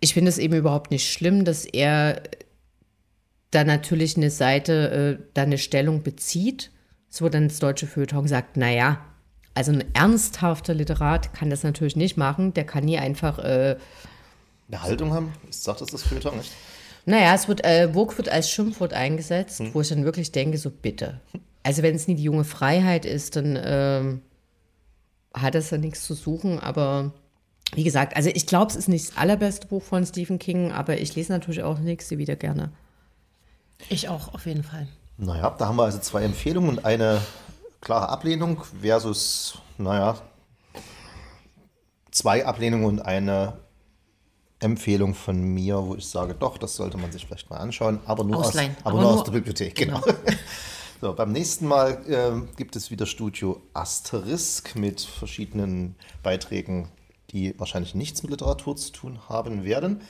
[0.00, 2.22] ich finde es eben überhaupt nicht schlimm, dass er
[3.50, 6.70] da natürlich eine Seite, äh, da eine Stellung bezieht,
[7.08, 9.04] so dann das deutsche Feuilleton sagt, naja,
[9.54, 13.76] also ein ernsthafter Literat kann das natürlich nicht machen, der kann nie einfach äh,
[14.68, 15.32] Eine Haltung haben?
[15.50, 16.52] Sagt das das Feuilleton nicht?
[17.04, 20.70] Naja, es wird, äh, Vogue wird als Schimpfwort eingesetzt, wo ich dann wirklich denke, so
[20.70, 21.20] bitte.
[21.64, 24.22] Also wenn es nie die junge Freiheit ist, dann ähm,
[25.34, 27.12] hat es ja nichts zu suchen, aber
[27.74, 30.98] wie gesagt, also ich glaube, es ist nicht das allerbeste Buch von Stephen King, aber
[30.98, 32.70] ich lese natürlich auch nächste wieder gerne.
[33.88, 34.86] Ich auch, auf jeden Fall.
[35.16, 37.20] Naja, da haben wir also zwei Empfehlungen und eine
[37.82, 40.16] klare Ablehnung versus, naja,
[42.10, 43.58] zwei Ablehnungen und eine
[44.60, 48.24] Empfehlung von mir, wo ich sage, doch, das sollte man sich vielleicht mal anschauen, aber
[48.24, 50.00] nur, aus, aber Aber nur aus nur- der Bibliothek, genau.
[51.00, 56.86] So, beim nächsten Mal ähm, gibt es wieder Studio Asterisk mit verschiedenen Beiträgen,
[57.32, 60.00] die wahrscheinlich nichts mit Literatur zu tun haben werden.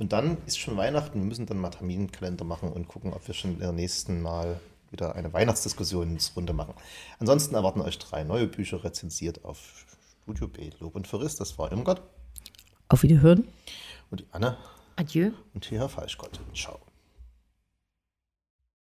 [0.00, 1.20] Und dann ist schon Weihnachten.
[1.20, 4.58] Wir müssen dann mal Terminkalender machen und gucken, ob wir schon im nächsten Mal
[4.90, 6.74] wieder eine Weihnachtsdiskussionsrunde machen.
[7.18, 9.86] Ansonsten erwarten euch drei neue Bücher rezensiert auf
[10.24, 10.70] Studio B.
[10.80, 11.36] Lob und Verriss.
[11.36, 12.02] Das war Irmgard
[12.88, 13.48] Auf Wiederhören.
[14.10, 14.56] und die Anne
[14.96, 15.30] Adieu.
[15.54, 16.40] und hier Herr Falschgott.
[16.54, 16.78] Ciao.